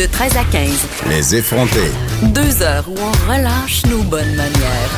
De 0.00 0.06
13 0.06 0.34
à 0.38 0.44
15. 0.50 0.86
Les 1.10 1.36
effrontés. 1.36 1.90
Deux 2.32 2.62
heures 2.62 2.88
où 2.88 2.94
on 2.98 3.30
relâche 3.30 3.84
nos 3.84 4.02
bonnes 4.02 4.34
manières. 4.34 4.90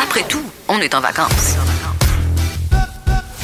Après 0.00 0.22
tout, 0.28 0.44
on 0.68 0.78
est 0.78 0.94
en 0.94 1.00
vacances. 1.00 1.56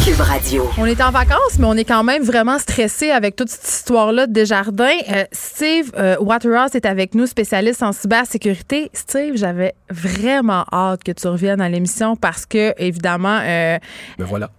Cube 0.05 0.21
Radio. 0.21 0.71
On 0.79 0.87
est 0.87 1.01
en 1.01 1.11
vacances, 1.11 1.59
mais 1.59 1.67
on 1.67 1.75
est 1.75 1.85
quand 1.85 2.05
même 2.05 2.23
vraiment 2.23 2.61
stressé 2.61 3.11
avec 3.11 3.35
toute 3.35 3.49
cette 3.49 3.67
histoire-là 3.67 4.29
de 4.29 4.33
Desjardins. 4.33 4.87
Euh, 5.11 5.25
Steve 5.33 5.91
euh, 5.99 6.17
Waterhouse 6.21 6.77
est 6.77 6.87
avec 6.87 7.17
nous, 7.17 7.27
spécialiste 7.27 7.83
en 7.83 7.91
cybersécurité. 7.91 8.93
Steve, 8.93 9.33
j'avais 9.35 9.75
vraiment 9.91 10.65
hâte 10.73 11.03
que 11.03 11.11
tu 11.11 11.27
reviennes 11.27 11.61
à 11.61 11.69
l'émission 11.69 12.15
parce 12.15 12.47
que, 12.47 12.75
évidemment, 12.79 13.41
euh, 13.43 13.77
Ben 14.19 14.25
voilà. 14.25 14.51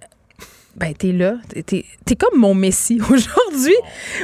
Ben, 0.75 0.93
t'es 0.93 1.11
là. 1.11 1.35
T'es, 1.65 1.85
t'es 2.05 2.15
comme 2.15 2.39
mon 2.39 2.53
messie 2.53 2.99
aujourd'hui. 3.09 3.75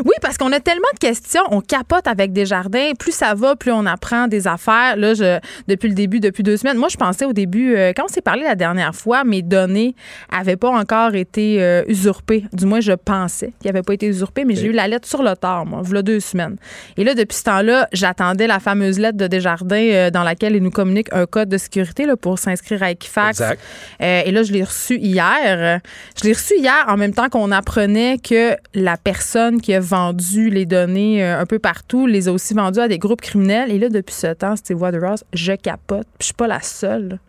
Oui, 0.05 0.13
parce 0.21 0.37
qu'on 0.37 0.51
a 0.53 0.59
tellement 0.59 0.87
de 0.93 0.99
questions. 0.99 1.41
On 1.51 1.61
capote 1.61 2.07
avec 2.07 2.31
Desjardins. 2.31 2.91
Plus 2.97 3.11
ça 3.11 3.33
va, 3.33 3.55
plus 3.55 3.71
on 3.71 3.85
apprend 3.85 4.27
des 4.27 4.47
affaires. 4.47 4.95
Là, 4.95 5.13
je, 5.13 5.39
depuis 5.67 5.89
le 5.89 5.93
début, 5.93 6.19
depuis 6.19 6.43
deux 6.43 6.57
semaines, 6.57 6.77
moi, 6.77 6.87
je 6.89 6.97
pensais 6.97 7.25
au 7.25 7.33
début, 7.33 7.75
euh, 7.75 7.91
quand 7.95 8.05
on 8.05 8.07
s'est 8.07 8.21
parlé 8.21 8.43
la 8.43 8.55
dernière 8.55 8.95
fois, 8.95 9.23
mes 9.25 9.41
données 9.41 9.93
avaient 10.31 10.55
pas 10.55 10.69
encore 10.69 11.15
été 11.15 11.61
euh, 11.61 11.83
usurpées. 11.87 12.45
Du 12.53 12.65
moins, 12.65 12.79
je 12.79 12.93
pensais 12.93 13.53
qu'ils 13.59 13.69
n'avaient 13.69 13.83
pas 13.83 13.93
été 13.93 14.07
usurpées, 14.07 14.45
mais 14.45 14.55
j'ai 14.55 14.67
eu 14.67 14.71
la 14.71 14.87
lettre 14.87 15.07
sur 15.07 15.23
le 15.23 15.35
tard, 15.35 15.65
moi, 15.65 15.81
voilà 15.83 16.01
deux 16.01 16.19
semaines. 16.19 16.55
Et 16.95 17.03
là, 17.03 17.13
depuis 17.13 17.37
ce 17.37 17.43
temps-là, 17.43 17.87
j'attendais 17.91 18.47
la 18.47 18.59
fameuse 18.59 18.99
lettre 18.99 19.17
de 19.17 19.27
Desjardins 19.27 19.75
euh, 19.75 20.09
dans 20.11 20.23
laquelle 20.23 20.55
ils 20.55 20.63
nous 20.63 20.71
communiquent 20.71 21.11
un 21.11 21.25
code 21.25 21.49
de 21.49 21.57
sécurité 21.57 22.05
là, 22.05 22.15
pour 22.15 22.39
s'inscrire 22.39 22.83
à 22.83 22.91
Equifax. 22.91 23.41
Euh, 23.41 23.53
et 23.99 24.31
là, 24.31 24.43
je 24.43 24.53
l'ai 24.53 24.63
reçu 24.63 24.97
hier. 24.97 25.81
Je 26.17 26.23
l'ai 26.23 26.33
reçu 26.37 26.55
hier 26.57 26.85
en 26.87 26.97
même 26.97 27.13
temps 27.13 27.29
qu'on 27.29 27.51
apprenait 27.51 28.17
que 28.17 28.55
la 28.73 28.97
personne 28.97 29.61
qui 29.61 29.73
a 29.73 29.79
vendu 29.79 30.49
les 30.49 30.65
données 30.65 31.23
euh, 31.23 31.39
un 31.39 31.45
peu 31.45 31.59
partout 31.59 32.07
les 32.07 32.27
a 32.27 32.31
aussi 32.31 32.53
vendues 32.53 32.79
à 32.79 32.87
des 32.87 32.99
groupes 32.99 33.21
criminels. 33.21 33.71
Et 33.71 33.79
là, 33.79 33.89
depuis 33.89 34.15
ce 34.15 34.33
temps, 34.33 34.55
Steve 34.55 34.81
Waterhouse, 34.81 35.23
je 35.33 35.53
capote. 35.53 36.07
Puis 36.17 36.21
Je 36.21 36.25
suis 36.27 36.33
pas 36.33 36.47
la 36.47 36.61
seule. 36.61 37.19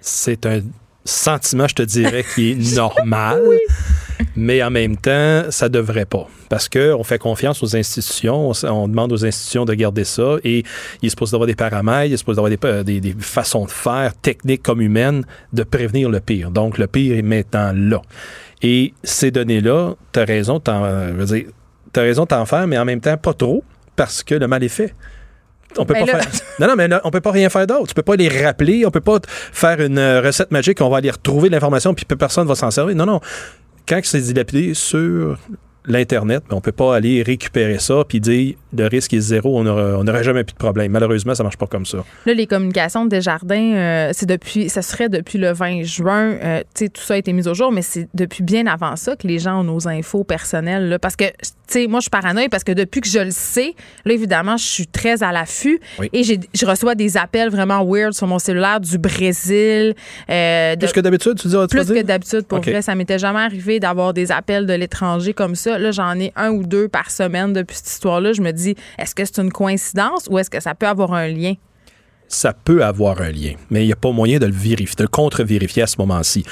C'est 0.00 0.46
un 0.46 0.60
sentiment, 1.04 1.66
je 1.68 1.74
te 1.74 1.82
dirais, 1.82 2.24
qui 2.34 2.52
est 2.52 2.74
normal. 2.76 3.42
Mais 4.40 4.62
en 4.62 4.70
même 4.70 4.96
temps, 4.96 5.42
ça 5.50 5.68
devrait 5.68 6.04
pas. 6.04 6.28
Parce 6.48 6.68
qu'on 6.68 7.02
fait 7.02 7.18
confiance 7.18 7.60
aux 7.62 7.74
institutions, 7.76 8.52
on, 8.64 8.86
demande 8.88 9.12
aux 9.12 9.24
institutions 9.26 9.64
de 9.64 9.74
garder 9.74 10.04
ça 10.04 10.36
et 10.44 10.62
il 11.02 11.06
est 11.06 11.10
supposé 11.10 11.34
avoir 11.34 11.48
des 11.48 11.56
paramètres, 11.56 12.06
il 12.06 12.12
est 12.12 12.16
supposé 12.18 12.38
avoir 12.38 12.50
des, 12.50 12.56
pa- 12.56 12.84
des- 12.84 13.00
des 13.00 13.14
façons 13.18 13.64
de 13.64 13.70
faire, 13.70 14.14
techniques 14.14 14.62
comme 14.62 14.80
humaines, 14.80 15.24
de 15.52 15.62
prévenir 15.64 16.08
le 16.08 16.20
pire. 16.20 16.50
Donc, 16.52 16.78
le 16.78 16.86
pire 16.86 17.16
est 17.18 17.22
maintenant 17.22 17.72
là. 17.74 18.00
Et 18.62 18.94
ces 19.02 19.30
données-là, 19.32 19.94
tu 20.12 20.20
as 20.20 20.24
raison, 20.24 20.60
t'en- 20.60 20.84
euh, 20.84 21.08
je 21.08 21.16
veux 21.16 21.26
dire, 21.38 21.46
t'as 21.92 22.02
raison 22.02 22.22
de 22.22 22.28
t'en 22.28 22.46
faire, 22.46 22.66
mais 22.68 22.78
en 22.78 22.84
même 22.84 23.00
temps, 23.00 23.16
pas 23.16 23.34
trop, 23.34 23.64
parce 23.96 24.22
que 24.22 24.36
le 24.36 24.46
mal 24.46 24.62
est 24.62 24.68
fait. 24.68 24.94
On 25.76 25.84
peut 25.84 25.94
Ben 25.94 26.06
pas 26.06 26.12
là- 26.12 26.22
faire. 26.22 26.32
Non, 26.60 26.66
non, 26.68 26.76
mais 26.76 26.86
là, 26.88 27.00
on 27.04 27.10
peut 27.10 27.20
pas 27.20 27.30
rien 27.32 27.48
faire 27.50 27.66
d'autre. 27.66 27.88
Tu 27.88 27.94
peux 27.94 28.02
pas 28.02 28.16
les 28.16 28.28
rappeler. 28.44 28.84
On 28.86 28.90
peut 28.90 29.00
pas 29.00 29.18
faire 29.26 29.80
une 29.80 29.98
euh, 29.98 30.20
recette 30.22 30.50
magique. 30.50 30.80
On 30.80 30.88
va 30.88 30.96
aller 30.96 31.10
retrouver 31.10 31.48
l'information 31.50 31.92
puis 31.94 32.04
personne 32.04 32.48
va 32.48 32.54
s'en 32.54 32.70
servir. 32.70 32.96
Non, 32.96 33.04
non. 33.06 33.20
Quand 33.88 34.00
c'est 34.04 34.20
dilapidé 34.20 34.74
sur 34.74 35.38
l'Internet, 35.88 36.42
ben, 36.48 36.56
on 36.56 36.60
peut 36.60 36.72
pas 36.72 36.94
aller 36.96 37.22
récupérer 37.22 37.78
ça 37.78 38.02
puis 38.08 38.20
dire 38.20 38.54
le 38.76 38.86
risque 38.86 39.14
est 39.14 39.20
zéro, 39.20 39.58
on 39.58 39.64
n'aura 39.64 39.98
on 39.98 40.04
n'aura 40.04 40.22
jamais 40.22 40.44
plus 40.44 40.52
de 40.52 40.58
problème. 40.58 40.92
Malheureusement, 40.92 41.34
ça 41.34 41.42
marche 41.42 41.56
pas 41.56 41.66
comme 41.66 41.86
ça. 41.86 41.98
Là, 42.26 42.34
les 42.34 42.46
communications 42.46 43.04
de 43.04 43.10
Desjardins, 43.10 43.72
euh, 43.74 44.10
c'est 44.12 44.26
depuis, 44.26 44.68
ça 44.68 44.82
serait 44.82 45.08
depuis 45.08 45.38
le 45.38 45.52
20 45.52 45.82
juin. 45.84 46.32
euh, 46.42 46.62
tout 46.76 46.86
ça 47.02 47.14
a 47.14 47.16
été 47.16 47.32
mis 47.32 47.48
au 47.48 47.54
jour, 47.54 47.72
mais 47.72 47.82
c'est 47.82 48.08
depuis 48.14 48.42
bien 48.42 48.66
avant 48.66 48.96
ça 48.96 49.16
que 49.16 49.26
les 49.26 49.38
gens 49.38 49.60
ont 49.60 49.64
nos 49.64 49.88
infos 49.88 50.24
personnelles. 50.24 50.88
là. 50.88 50.98
parce 50.98 51.16
que, 51.16 51.24
tu 51.24 51.48
sais, 51.66 51.86
moi, 51.86 52.00
je 52.00 52.04
suis 52.04 52.10
paranoïe 52.10 52.48
parce 52.48 52.64
que 52.64 52.72
depuis 52.72 53.00
que 53.00 53.08
je 53.08 53.18
le 53.18 53.30
sais, 53.30 53.74
là, 54.04 54.12
évidemment, 54.12 54.56
je 54.56 54.64
suis 54.64 54.86
très 54.86 55.22
à 55.22 55.32
l'affût 55.32 55.80
Oui. 55.98 56.08
et 56.12 56.22
je 56.24 56.66
reçois 56.66 56.94
des 56.94 57.16
appels 57.16 57.50
vraiment 57.50 57.84
weird 57.84 58.12
sur 58.12 58.26
mon 58.26 58.38
cellulaire 58.38 58.80
du 58.80 58.98
Brésil. 58.98 59.94
euh, 60.30 60.74
de- 60.76 60.80
Plus 60.86 60.92
que 60.92 61.00
d'habitude, 61.00 61.34
tu 61.38 61.48
dis, 61.48 61.54
tu 61.54 61.66
plus 61.68 61.86
que 61.86 62.02
d'habitude, 62.02 62.42
pour 62.46 62.60
vrai. 62.60 62.82
Ça 62.82 62.94
m'était 62.94 63.18
jamais 63.18 63.40
arrivé 63.40 63.80
d'avoir 63.80 64.12
des 64.14 64.32
appels 64.32 64.66
de 64.66 64.72
l'étranger 64.74 65.32
comme 65.32 65.54
ça. 65.54 65.77
Là, 65.78 65.90
j'en 65.90 66.18
ai 66.18 66.32
un 66.36 66.50
ou 66.50 66.64
deux 66.64 66.88
par 66.88 67.10
semaine 67.10 67.52
depuis 67.52 67.76
cette 67.76 67.88
histoire-là. 67.88 68.32
Je 68.32 68.42
me 68.42 68.52
dis, 68.52 68.74
est-ce 68.98 69.14
que 69.14 69.24
c'est 69.24 69.38
une 69.38 69.52
coïncidence 69.52 70.28
ou 70.30 70.38
est-ce 70.38 70.50
que 70.50 70.60
ça 70.60 70.74
peut 70.74 70.86
avoir 70.86 71.12
un 71.12 71.28
lien? 71.28 71.54
ça 72.28 72.52
peut 72.52 72.84
avoir 72.84 73.20
un 73.20 73.30
lien, 73.30 73.54
mais 73.70 73.82
il 73.82 73.86
n'y 73.86 73.92
a 73.92 73.96
pas 73.96 74.12
moyen 74.12 74.38
de 74.38 74.46
le 74.46 74.52
vérifier, 74.52 74.94
de 74.96 75.02
le 75.02 75.08
contre-vérifier 75.08 75.82
à 75.82 75.86
ce 75.86 75.96
moment-ci. 75.98 76.44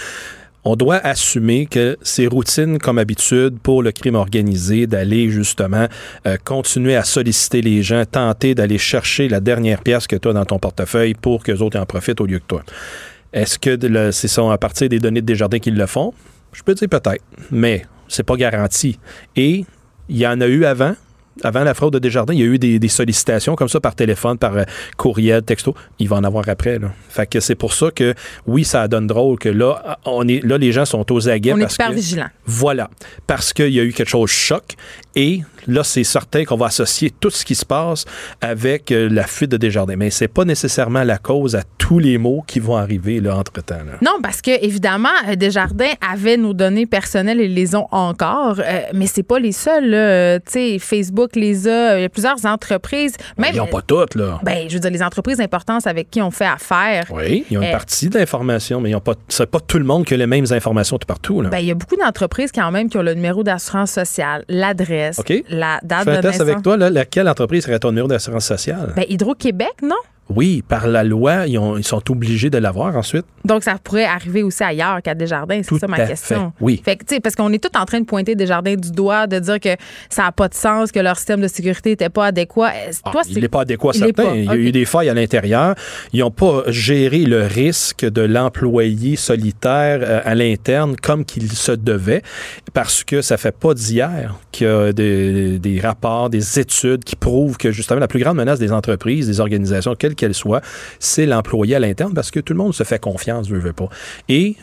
On 0.65 0.75
doit 0.75 0.97
assumer 0.97 1.67
que 1.67 1.97
c'est 2.03 2.27
routine 2.27 2.79
comme 2.79 2.99
habitude 2.99 3.61
pour 3.63 3.85
le 3.85 3.93
crime 3.93 4.17
organisé 4.17 4.89
d'aller 4.89 5.31
justement 5.31 5.87
euh, 6.27 6.37
continuer 6.45 6.97
à 6.97 7.05
solliciter 7.05 7.63
les 7.63 7.85
gens, 7.85 8.05
tenter 8.05 8.57
d'aller 8.57 8.79
chercher 8.79 9.29
la 9.29 9.39
dernière 9.39 9.81
pièce 9.83 10.09
que 10.09 10.17
tu 10.17 10.27
as 10.27 10.33
dans 10.33 10.45
ton 10.45 10.59
portefeuille 10.59 11.15
pour 11.15 11.45
que 11.45 11.53
les 11.53 11.63
autres 11.63 11.79
en 11.79 11.87
profitent 11.87 12.21
au 12.21 12.27
lieu 12.27 12.41
que 12.41 12.47
toi. 12.49 12.63
Est-ce 13.33 13.61
que 13.61 13.79
c'est 14.11 14.41
à 14.41 14.59
partir 14.59 14.89
des 14.89 14.99
données 14.99 15.21
de 15.21 15.27
Desjardins 15.27 15.61
qu'ils 15.61 15.77
le 15.77 15.87
font? 15.87 16.13
Je 16.53 16.63
peux 16.65 16.75
dire 16.75 16.89
peut-être, 16.89 17.23
mais 17.53 17.85
c'est 18.09 18.23
pas 18.23 18.37
garanti. 18.37 18.99
Et 19.35 19.65
il 20.09 20.17
y 20.17 20.27
en 20.27 20.41
a 20.41 20.47
eu 20.47 20.65
avant. 20.65 20.95
Avant 21.43 21.65
la 21.65 21.75
fraude 21.75 21.93
de 21.93 21.99
Desjardins, 21.99 22.33
il 22.33 22.41
y 22.41 22.43
a 22.43 22.47
eu 22.47 22.59
des, 22.59 22.79
des 22.79 22.89
sollicitations 22.89 23.57
comme 23.57 23.69
ça 23.69 23.81
par 23.81 23.95
téléphone, 23.95 24.39
par 24.39 24.57
euh, 24.57 24.65
courriel, 24.97 25.43
texto. 25.43 25.75
Il 25.99 26.09
va 26.09 26.17
en 26.17 26.25
avoir 26.25 26.49
après. 26.49 26.79
Là. 26.79 26.93
Fait 27.09 27.27
que 27.27 27.41
c'est 27.41 27.55
pour 27.55 27.75
ça 27.75 27.91
que 27.91 28.15
oui, 28.47 28.65
ça 28.65 28.89
donne 28.89 29.07
drôle 29.07 29.39
que 29.39 29.49
là, 29.49 29.99
on 30.05 30.27
est 30.29 30.45
là, 30.45 30.59
les 30.59 30.73
gens 30.73 30.85
sont 30.85 31.11
aux 31.13 31.29
aguets 31.29 31.53
On 31.53 31.59
est 31.59 31.73
hyper 31.73 31.91
que 31.91 31.95
vigilant. 31.95 32.27
voilà, 32.47 32.91
parce 33.27 33.53
qu'il 33.53 33.73
y 33.73 33.81
a 33.81 33.83
eu 33.85 33.93
quelque 33.93 34.09
chose 34.09 34.23
de 34.23 34.35
choc 34.35 34.63
et 35.15 35.41
là, 35.67 35.83
c'est 35.83 36.05
certain 36.05 36.45
qu'on 36.45 36.57
va 36.57 36.67
associer 36.67 37.11
tout 37.11 37.31
ce 37.31 37.45
qui 37.45 37.55
se 37.55 37.65
passe 37.65 38.05
avec 38.43 38.93
euh, 38.93 39.09
la 39.11 39.27
fuite 39.27 39.51
de 39.51 39.57
Desjardins. 39.57 39.97
Mais 39.97 40.11
c'est 40.11 40.29
pas 40.29 40.45
nécessairement 40.45 41.05
la 41.05 41.17
cause 41.17 41.57
à 41.57 41.63
tous 41.79 41.99
les 41.99 42.19
mots 42.19 42.45
qui 42.47 42.61
vont 42.61 42.77
arriver 42.77 43.21
là 43.21 43.37
entre 43.37 43.63
temps. 43.63 43.77
Non, 44.03 44.19
parce 44.23 44.43
que 44.43 44.63
évidemment, 44.63 45.09
euh, 45.29 45.35
Desjardins 45.35 45.93
avait 46.07 46.37
nos 46.37 46.53
données 46.53 46.87
personnelles 46.87 47.41
et 47.41 47.49
les 47.49 47.75
ont 47.75 47.89
encore, 47.93 48.61
euh, 48.61 48.81
mais 48.93 49.07
c'est 49.07 49.23
pas 49.23 49.39
les 49.39 49.53
seuls. 49.53 50.41
Tu 50.47 50.53
sais, 50.53 50.79
Facebook 50.79 51.26
les 51.35 51.67
a. 51.67 51.99
Il 51.99 52.03
y 52.03 52.05
a 52.05 52.09
plusieurs 52.09 52.45
entreprises. 52.47 53.15
Même, 53.37 53.51
Ils 53.55 53.57
n'ont 53.59 53.67
pas 53.67 53.83
toutes 53.83 54.15
là. 54.15 54.39
ben, 54.43 54.69
je 54.69 54.75
veux 54.75 54.81
dire, 54.81 54.91
les 54.91 55.03
entreprises 55.03 55.41
importantes 55.41 55.87
avec 55.87 56.11
qui 56.11 56.23
on 56.23 56.31
fait 56.31 56.47
affaire. 56.47 57.07
Oui, 57.11 57.45
ils 57.51 57.59
ont 57.59 57.63
une 57.63 57.69
Euh, 57.69 57.73
partie 57.73 58.09
de 58.09 58.19
l'information, 58.19 58.81
mais 58.81 58.91
ils 58.91 58.95
ont 58.95 59.01
pas. 59.01 59.15
C'est 59.29 59.51
pas 59.51 59.61
tout 59.61 59.79
le 59.79 59.85
monde 59.85 60.05
qui 60.05 60.15
a 60.15 60.17
les 60.17 60.27
mêmes 60.27 60.47
informations 60.51 60.99
tout 60.99 61.07
partout. 61.07 61.41
Là. 61.43 61.49
Ben, 61.49 61.59
il 61.59 61.67
y 61.67 61.71
a 61.71 61.75
beaucoup 61.75 61.97
d'entreprises 61.97 62.53
quand 62.53 62.71
même 62.71 62.89
qui 62.89 62.97
ont 62.99 63.03
le 63.03 63.15
numéro 63.15 63.43
d'assurance 63.43 63.91
sociale, 63.91 64.45
l'adresse, 64.49 65.21
la 65.49 65.79
Je 65.83 65.89
date 65.89 66.05
fais 66.05 66.13
de 66.13 66.17
un 66.19 66.21
test 66.21 66.25
naissance. 66.25 66.41
avec 66.43 66.63
toi. 66.63 66.77
Là, 66.77 66.91
laquelle 66.91 67.29
entreprise 67.29 67.65
serait 67.65 67.79
ton 67.79 67.89
numéro 67.89 68.09
d'assurance 68.09 68.45
sociale? 68.45 68.93
Ben, 68.95 69.05
Hydro-Québec, 69.09 69.73
non? 69.83 69.97
Oui, 70.29 70.63
par 70.67 70.89
la 70.89 71.05
loi, 71.05 71.47
ils, 71.47 71.57
ont- 71.59 71.77
ils 71.77 71.85
sont 71.85 72.03
obligés 72.11 72.51
de 72.51 72.59
l'avoir 72.59 72.97
ensuite. 72.97 73.25
Donc, 73.45 73.63
ça 73.63 73.77
pourrait 73.83 74.05
arriver 74.07 74.43
aussi 74.43 74.65
ailleurs 74.65 75.01
qu'à 75.03 75.15
Desjardins. 75.15 75.61
C'est 75.63 75.69
Tout 75.69 75.79
ça 75.79 75.87
ma 75.87 75.97
à 75.99 76.07
question. 76.07 76.53
fait, 76.59 76.65
oui. 76.65 76.83
Fait 76.85 76.97
que, 76.97 77.21
parce 77.21 77.37
qu'on 77.37 77.53
est 77.53 77.63
tous 77.63 77.79
en 77.79 77.85
train 77.85 78.01
de 78.01 78.07
pointer 78.07 78.35
Desjardins 78.35 78.75
du 78.75 78.91
doigt, 78.91 79.27
de 79.29 79.39
dire 79.39 79.61
que 79.61 79.77
ça 80.11 80.23
n'a 80.25 80.33
pas 80.33 80.49
de 80.49 80.55
sens, 80.55 80.91
que 80.91 80.99
leur 80.99 81.17
système 81.17 81.41
de 81.41 81.47
sécurité 81.49 81.91
n'était 81.91 82.09
pas 82.09 82.27
adéquat. 82.27 82.73
Est-ce- 82.89 83.01
Ah, 83.05 83.11
Toi, 83.13 83.23
il 83.29 83.39
n'est 83.41 83.49
pas 83.49 83.61
adéquat, 83.61 83.91
Il 83.95 83.99
certain. 83.99 84.23
pas, 84.25 84.35
Il 84.35 84.45
y 84.45 84.49
a 84.49 84.57
eu 84.57 84.73
des 84.73 84.85
failles 84.85 85.09
à 85.09 85.15
l'intérieur. 85.15 85.75
Ils 86.13 86.21
n'ont 86.21 86.31
pas 86.33 86.65
géré 86.69 87.21
le 87.25 87.43
risque 87.45 88.05
de 88.05 88.23
l'employé 88.23 89.15
solitaire 89.15 90.01
euh, 90.03 90.21
à 90.25 90.35
l'interne 90.35 90.97
comme 91.01 91.25
qu'il 91.25 91.51
se 91.53 91.71
devait, 91.73 92.23
parce 92.75 93.05
que 93.05 93.23
ça 93.23 93.37
fait 93.37 93.57
pas 93.57 93.75
d'hier 93.75 94.35
qu'il 94.51 94.67
y 94.67 94.71
a 94.71 94.93
des, 94.93 95.59
des 95.61 95.79
rapports, 95.81 96.31
des 96.31 96.59
études 96.59 97.05
qui 97.05 97.15
prouvent 97.15 97.57
que 97.59 97.71
justement 97.71 98.01
la 98.01 98.09
plus 98.09 98.19
grande 98.19 98.37
menace 98.39 98.59
des 98.59 98.73
entreprises, 98.73 99.29
des 99.29 99.39
organisations, 99.39 99.95
quelles 99.95 100.16
qu'elles 100.17 100.35
soient, 100.35 100.61
c'est 100.99 101.27
l'employé 101.27 101.77
à 101.77 101.79
l'interne, 101.79 102.15
parce 102.15 102.31
que 102.31 102.41
tout 102.41 102.53
le 102.53 102.59
monde 102.59 102.75
se 102.75 102.83
fait 102.83 102.99
confiance, 103.01 103.49
veut, 103.49 103.59
veut 103.59 103.73
pas. 103.73 103.89
Et 104.29 104.57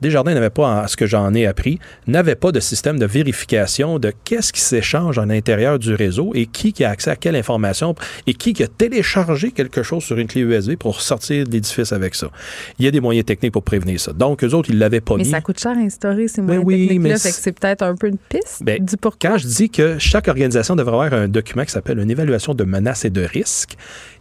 Desjardins 0.00 0.32
n'avait 0.32 0.48
pas, 0.48 0.80
à 0.80 0.88
ce 0.88 0.96
que 0.96 1.04
j'en 1.04 1.34
ai 1.34 1.44
appris, 1.46 1.78
n'avait 2.06 2.34
pas 2.34 2.52
de 2.52 2.60
système 2.60 2.98
de 2.98 3.04
vérification 3.04 3.98
de 3.98 4.14
qu'est-ce 4.24 4.50
qui 4.50 4.62
s'échange 4.62 5.18
à 5.18 5.26
l'intérieur 5.26 5.78
du 5.78 5.92
réseau 5.94 6.30
et 6.34 6.46
qui, 6.46 6.72
qui 6.72 6.84
a 6.84 6.88
accès 6.90 7.10
à 7.10 7.16
quelle 7.16 7.36
information 7.36 7.94
et 8.26 8.32
qui, 8.32 8.54
qui 8.54 8.62
a 8.62 8.66
téléchargé 8.66 9.50
quelque 9.50 9.82
chose 9.82 10.02
sur 10.02 10.16
une 10.16 10.26
clé 10.26 10.40
USB 10.40 10.76
pour 10.76 11.02
sortir 11.02 11.46
de 11.46 11.50
l'édifice 11.52 11.92
avec 11.92 12.14
ça. 12.14 12.30
Il 12.78 12.86
y 12.86 12.88
a 12.88 12.90
des 12.90 13.00
moyens 13.00 13.26
techniques 13.26 13.52
pour 13.52 13.62
prévenir 13.62 14.00
ça. 14.00 14.14
Donc, 14.14 14.42
eux 14.42 14.54
autres, 14.54 14.70
ils 14.70 14.78
l'avaient 14.78 15.02
pas 15.02 15.16
Mais 15.18 15.24
mis. 15.24 15.28
ça 15.30 15.42
coûte 15.42 15.60
cher 15.60 15.72
à 15.72 15.80
instaurer 15.80 16.28
ces 16.28 16.40
moyens 16.40 16.64
oui, 16.64 16.88
techniques-là. 16.88 17.02
mais 17.02 17.18
Fait 17.18 17.28
que 17.28 17.34
c'est- 17.34 17.42
c'est 17.42 17.52
peut-être 17.60 17.82
un 17.82 17.94
peu 17.94 18.06
une 18.08 18.16
piste 18.16 18.62
Ben, 18.62 18.82
du 18.82 18.96
pourquoi. 18.96 19.32
Quand 19.32 19.36
je 19.36 19.46
dis 19.48 19.68
que 19.68 19.98
chaque 19.98 20.28
organisation 20.28 20.76
devrait 20.76 20.94
avoir 21.08 21.12
un 21.12 21.28
document 21.28 21.66
qui 21.66 21.72
s'appelle 21.72 21.98
une 21.98 22.10
évaluation 22.10 22.54
de 22.54 22.64
menaces 22.64 23.04
et 23.04 23.10
de 23.10 23.20
risques, 23.22 23.74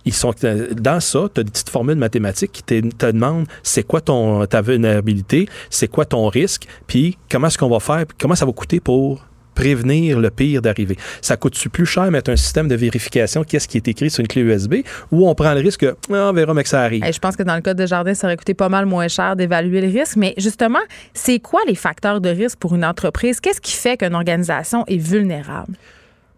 ils 0.09 0.13
sont 0.13 0.33
euh, 0.43 0.73
dans 0.73 0.99
ça, 0.99 1.27
tu 1.33 1.41
as 1.41 1.43
des 1.43 1.51
petites 1.51 1.69
formules 1.69 1.97
mathématiques 1.97 2.51
qui 2.51 2.63
te, 2.63 3.11
demandent 3.11 3.45
c'est 3.63 3.83
quoi 3.83 4.01
ton 4.01 4.45
ta 4.45 4.61
vulnérabilité, 4.61 5.47
c'est 5.69 5.87
quoi 5.87 6.05
ton 6.05 6.27
risque, 6.27 6.67
puis 6.87 7.17
comment 7.31 7.47
est-ce 7.47 7.57
qu'on 7.57 7.69
va 7.69 7.79
faire, 7.79 8.05
comment 8.19 8.35
ça 8.35 8.45
va 8.45 8.51
coûter 8.51 8.79
pour 8.79 9.23
prévenir 9.59 10.19
le 10.19 10.29
pire 10.29 10.61
d'arriver. 10.61 10.95
Ça 11.21 11.35
coûte-tu 11.35 11.69
plus 11.69 11.85
cher 11.85 12.09
mettre 12.11 12.31
un 12.31 12.37
système 12.37 12.69
de 12.69 12.75
vérification 12.75 13.43
qu'est-ce 13.43 13.67
qui 13.67 13.75
est 13.75 13.87
écrit 13.89 14.09
sur 14.09 14.21
une 14.21 14.27
clé 14.27 14.41
USB 14.41 14.75
ou 15.11 15.27
on 15.27 15.35
prend 15.35 15.53
le 15.53 15.59
risque 15.59 15.81
que 15.81 15.97
ah, 16.13 16.29
on 16.29 16.33
verra 16.33 16.53
mais 16.53 16.63
que 16.63 16.69
ça 16.69 16.81
arrive? 16.81 17.03
Je 17.03 17.19
pense 17.19 17.35
que 17.35 17.43
dans 17.43 17.55
le 17.55 17.61
cas 17.61 17.73
de 17.73 17.85
Jardin, 17.85 18.13
ça 18.13 18.27
aurait 18.27 18.37
coûté 18.37 18.53
pas 18.53 18.69
mal 18.69 18.85
moins 18.85 19.09
cher 19.09 19.35
d'évaluer 19.35 19.81
le 19.81 19.87
risque. 19.87 20.15
Mais 20.15 20.33
justement, 20.37 20.79
c'est 21.13 21.39
quoi 21.39 21.59
les 21.67 21.75
facteurs 21.75 22.21
de 22.21 22.29
risque 22.29 22.57
pour 22.57 22.73
une 22.73 22.85
entreprise? 22.85 23.41
Qu'est-ce 23.41 23.59
qui 23.59 23.73
fait 23.73 23.97
qu'une 23.97 24.15
organisation 24.15 24.85
est 24.87 24.97
vulnérable? 24.97 25.73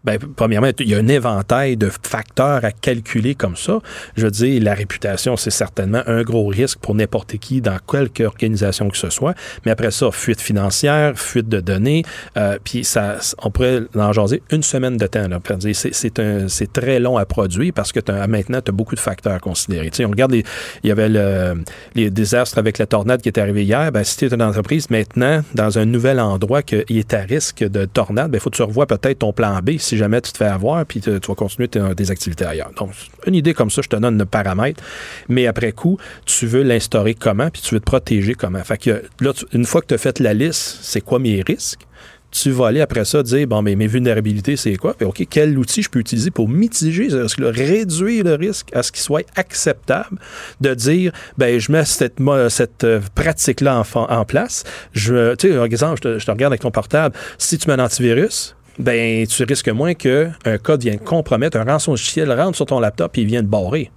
Ben, 0.04 0.18
premièrement, 0.18 0.68
il 0.78 0.88
y 0.88 0.94
a 0.94 0.98
un 0.98 1.08
éventail 1.08 1.76
de 1.76 1.88
facteurs 2.02 2.64
à 2.64 2.72
calculer 2.72 3.34
comme 3.34 3.56
ça. 3.56 3.78
Je 4.16 4.24
veux 4.24 4.30
dire, 4.30 4.62
la 4.62 4.74
réputation, 4.74 5.36
c'est 5.36 5.50
certainement 5.50 6.02
un 6.06 6.22
gros 6.22 6.46
risque 6.46 6.78
pour 6.78 6.94
n'importe 6.94 7.36
qui 7.38 7.60
dans 7.60 7.78
quelque 7.78 8.24
organisation 8.24 8.88
que 8.88 8.96
ce 8.96 9.10
soit. 9.10 9.34
Mais 9.64 9.70
après 9.70 9.90
ça, 9.90 10.10
fuite 10.10 10.40
financière, 10.40 11.18
fuite 11.18 11.48
de 11.48 11.60
données, 11.60 12.02
euh, 12.36 12.58
puis 12.62 12.84
ça, 12.84 13.18
on 13.42 13.50
pourrait 13.50 13.82
en 13.94 14.12
une 14.50 14.62
semaine 14.62 14.96
de 14.96 15.06
temps. 15.06 15.26
C'est 15.62 16.72
très 16.72 17.00
long 17.00 17.16
à 17.16 17.24
produire 17.24 17.72
parce 17.74 17.92
que 17.92 18.00
maintenant, 18.26 18.60
tu 18.60 18.70
as 18.70 18.72
beaucoup 18.72 18.94
de 18.94 19.00
facteurs 19.00 19.34
à 19.34 19.38
considérer. 19.38 19.90
Tu 19.90 19.98
sais, 19.98 20.04
on 20.04 20.10
regarde, 20.10 20.32
les, 20.32 20.44
il 20.82 20.88
y 20.88 20.90
avait 20.90 21.08
le, 21.08 21.62
les 21.94 22.10
désastres 22.10 22.58
avec 22.58 22.78
la 22.78 22.86
tornade 22.86 23.22
qui 23.22 23.28
est 23.28 23.38
arrivé 23.38 23.64
hier. 23.64 23.90
Ben, 23.92 24.04
si 24.04 24.16
tu 24.16 24.26
es 24.26 24.34
une 24.34 24.42
entreprise 24.42 24.90
maintenant 24.90 25.42
dans 25.54 25.78
un 25.78 25.84
nouvel 25.84 26.20
endroit 26.20 26.62
qui 26.62 26.76
est 26.88 27.14
à 27.14 27.20
risque 27.20 27.64
de 27.64 27.84
tornade, 27.84 28.28
il 28.28 28.32
ben, 28.32 28.40
faut 28.40 28.50
que 28.50 28.56
tu 28.56 28.62
revoies 28.62 28.86
peut-être 28.86 29.20
ton 29.20 29.32
plan 29.32 29.60
B 29.62 29.78
jamais 29.96 30.20
tu 30.20 30.32
te 30.32 30.38
fais 30.38 30.46
avoir, 30.46 30.84
puis 30.86 31.00
tu 31.00 31.10
vas 31.10 31.34
continuer 31.34 31.68
tes, 31.68 32.10
activités 32.10 32.44
ailleurs. 32.44 32.70
Donc, 32.76 32.90
une 33.26 33.34
idée 33.34 33.54
comme 33.54 33.70
ça, 33.70 33.82
je 33.82 33.88
te 33.88 33.96
donne 33.96 34.18
le 34.18 34.24
paramètre, 34.24 34.82
mais 35.28 35.46
après 35.46 35.72
coup, 35.72 35.98
tu 36.26 36.46
veux 36.46 36.62
l'instaurer 36.62 37.14
comment, 37.14 37.50
puis 37.50 37.62
tu 37.62 37.74
veux 37.74 37.80
te 37.80 37.84
protéger 37.84 38.34
comment? 38.34 38.62
Fait 38.64 38.78
que 38.78 39.02
là, 39.20 39.32
une 39.52 39.64
fois 39.64 39.80
que 39.80 39.86
tu 39.86 39.94
as 39.94 39.98
fait 39.98 40.18
la 40.20 40.34
liste, 40.34 40.78
c'est 40.82 41.00
quoi 41.00 41.18
mes 41.18 41.42
risques? 41.42 41.86
tu 42.32 42.50
vas 42.50 42.68
aller 42.68 42.80
après 42.80 43.04
ça 43.04 43.22
dire 43.22 43.46
bon 43.46 43.62
mais 43.62 43.76
mes 43.76 43.86
vulnérabilités 43.86 44.56
c'est 44.56 44.76
quoi? 44.76 44.94
Puis 44.94 45.06
ok 45.06 45.26
quel 45.30 45.56
outil 45.58 45.82
je 45.82 45.90
peux 45.90 46.00
utiliser 46.00 46.30
pour 46.30 46.48
mitiger 46.48 47.10
ce 47.10 47.16
risque 47.16 47.38
réduire 47.40 48.24
le 48.24 48.34
risque 48.34 48.74
à 48.74 48.82
ce 48.82 48.90
qu'il 48.90 49.02
soit 49.02 49.26
acceptable 49.36 50.18
de 50.60 50.74
dire 50.74 51.12
ben 51.36 51.60
je 51.60 51.70
mets 51.70 51.84
cette 51.84 52.18
cette 52.48 52.84
euh, 52.84 53.00
pratique 53.14 53.60
là 53.60 53.82
en, 53.94 54.00
en 54.00 54.24
place 54.24 54.64
je 54.94 55.34
tu 55.34 55.52
sais 55.52 55.64
exemple 55.64 56.00
je 56.02 56.14
te, 56.14 56.18
je 56.18 56.26
te 56.26 56.30
regarde 56.30 56.52
avec 56.52 56.62
ton 56.62 56.70
portable 56.70 57.14
si 57.36 57.58
tu 57.58 57.68
mets 57.68 57.74
un 57.74 57.84
antivirus 57.84 58.56
ben 58.78 59.26
tu 59.26 59.44
risques 59.44 59.68
moins 59.68 59.94
qu'un 59.94 60.32
code 60.62 60.82
vienne 60.82 60.98
compromettre, 60.98 61.58
un 61.58 61.64
rançon 61.64 61.92
logiciel 61.92 62.32
rentre 62.32 62.56
sur 62.56 62.66
ton 62.66 62.80
laptop 62.80 63.16
et 63.18 63.22
il 63.22 63.26
vient 63.26 63.42
te 63.42 63.46
barrer. 63.46 63.90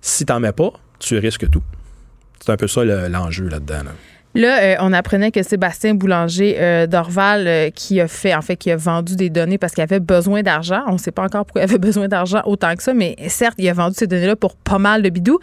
Si 0.00 0.24
tu 0.24 0.32
n'en 0.32 0.40
mets 0.40 0.52
pas, 0.52 0.72
tu 0.98 1.18
risques 1.18 1.48
tout. 1.50 1.62
C'est 2.40 2.50
un 2.50 2.56
peu 2.56 2.66
ça 2.66 2.84
l'enjeu 2.84 3.48
là-dedans. 3.48 3.82
Là, 4.34 4.62
euh, 4.62 4.76
on 4.80 4.94
apprenait 4.94 5.30
que 5.30 5.42
Sébastien 5.42 5.94
Boulanger 5.94 6.56
euh, 6.58 6.86
d'Orval, 6.86 7.46
euh, 7.46 7.70
qui 7.70 8.00
a 8.00 8.08
fait, 8.08 8.34
en 8.34 8.40
fait, 8.40 8.56
qui 8.56 8.70
a 8.70 8.76
vendu 8.76 9.14
des 9.14 9.28
données 9.28 9.58
parce 9.58 9.74
qu'il 9.74 9.82
avait 9.82 10.00
besoin 10.00 10.42
d'argent. 10.42 10.82
On 10.88 10.94
ne 10.94 10.98
sait 10.98 11.10
pas 11.10 11.22
encore 11.22 11.44
pourquoi 11.44 11.62
il 11.62 11.64
avait 11.64 11.78
besoin 11.78 12.08
d'argent 12.08 12.40
autant 12.46 12.74
que 12.74 12.82
ça, 12.82 12.94
mais 12.94 13.14
certes, 13.28 13.56
il 13.58 13.68
a 13.68 13.74
vendu 13.74 13.94
ces 13.96 14.06
données-là 14.06 14.36
pour 14.36 14.56
pas 14.56 14.78
mal 14.78 15.02
de 15.02 15.10
bidous 15.10 15.38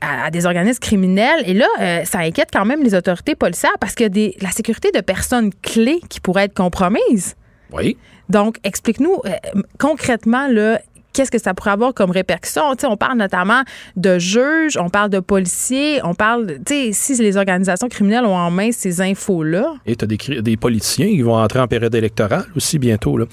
à, 0.00 0.30
des 0.30 0.46
organismes 0.46 0.80
criminels. 0.80 1.42
Et 1.46 1.52
là, 1.52 1.66
ça 2.04 2.20
inquiète 2.20 2.48
quand 2.52 2.64
même 2.64 2.82
les 2.82 2.94
autorités 2.94 3.34
policières 3.34 3.76
parce 3.78 3.94
que 3.94 4.04
la 4.42 4.50
sécurité 4.50 4.90
de 4.90 5.00
personnes 5.00 5.50
clés 5.62 6.00
qui 6.08 6.20
pourraient 6.20 6.44
être 6.44 6.54
compromises. 6.54 7.36
Oui. 7.72 7.96
Donc, 8.28 8.58
explique-nous 8.64 9.20
euh, 9.26 9.60
concrètement, 9.78 10.48
là, 10.48 10.80
qu'est-ce 11.14 11.30
que 11.30 11.38
ça 11.38 11.54
pourrait 11.54 11.70
avoir 11.70 11.94
comme 11.94 12.10
répercussion? 12.10 12.62
on 12.84 12.96
parle 12.96 13.18
notamment 13.18 13.62
de 13.96 14.18
juges, 14.18 14.76
on 14.78 14.90
parle 14.90 15.08
de 15.08 15.20
policiers, 15.20 16.00
on 16.04 16.14
parle, 16.14 16.58
tu 16.66 16.92
sais, 16.92 16.92
si 16.92 17.22
les 17.22 17.36
organisations 17.38 17.88
criminelles 17.88 18.26
ont 18.26 18.36
en 18.36 18.50
main 18.50 18.72
ces 18.72 19.00
infos-là. 19.00 19.74
Et 19.86 19.96
tu 19.96 20.04
as 20.04 20.08
des, 20.08 20.42
des, 20.42 20.56
politiciens 20.56 21.06
qui 21.06 21.22
vont 21.22 21.36
entrer 21.36 21.60
en 21.60 21.68
période 21.68 21.94
électorale 21.94 22.44
aussi 22.56 22.78
bientôt. 22.78 23.16
Là. 23.16 23.26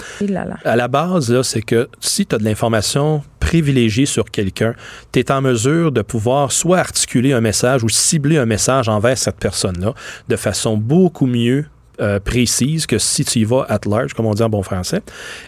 À 0.63 0.75
la 0.75 0.87
base, 0.87 1.41
c'est 1.41 1.61
que 1.61 1.89
si 1.99 2.25
tu 2.25 2.35
as 2.35 2.37
de 2.37 2.43
l'information 2.43 3.23
privilégiée 3.39 4.05
sur 4.05 4.25
quelqu'un, 4.25 4.75
tu 5.11 5.19
es 5.19 5.31
en 5.31 5.41
mesure 5.41 5.91
de 5.91 6.01
pouvoir 6.01 6.51
soit 6.51 6.77
articuler 6.77 7.33
un 7.33 7.41
message 7.41 7.83
ou 7.83 7.89
cibler 7.89 8.37
un 8.37 8.45
message 8.45 8.87
envers 8.87 9.17
cette 9.17 9.37
personne-là 9.37 9.93
de 10.29 10.35
façon 10.35 10.77
beaucoup 10.77 11.25
mieux 11.25 11.65
euh, 12.01 12.19
précise 12.19 12.85
que 12.85 12.97
si 12.97 13.25
tu 13.25 13.39
y 13.39 13.43
vas 13.43 13.65
at 13.69 13.81
large, 13.85 14.13
comme 14.13 14.25
on 14.25 14.33
dit 14.33 14.43
en 14.43 14.49
bon 14.49 14.63
français. 14.63 15.01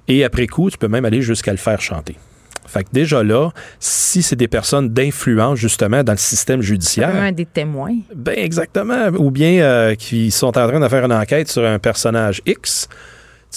Et 0.08 0.24
après 0.24 0.48
coup, 0.48 0.70
tu 0.70 0.78
peux 0.78 0.88
même 0.88 1.06
aller 1.06 1.22
jusqu'à 1.22 1.52
le 1.52 1.58
faire 1.58 1.82
chanter. 1.82 2.16
Fait 2.66 2.84
que 2.84 2.90
déjà 2.92 3.24
là, 3.24 3.52
si 3.80 4.24
c'est 4.24 4.36
des 4.36 4.48
personnes 4.48 4.90
d'influence 4.90 5.60
justement 5.60 6.04
dans 6.04 6.14
le 6.14 6.18
système 6.18 6.62
judiciaire, 6.62 7.32
des 7.32 7.46
témoins. 7.46 7.98
Ben 8.16 8.36
exactement, 8.38 9.10
ou 9.18 9.30
bien 9.30 9.62
euh, 9.62 9.96
qui 9.96 10.32
sont 10.32 10.48
en 10.48 10.68
train 10.68 10.80
de 10.80 10.88
faire 10.88 11.06
une 11.06 11.14
enquête 11.14 11.50
sur 11.50 11.64
un 11.64 11.78
personnage 11.78 12.42
X, 12.48 12.88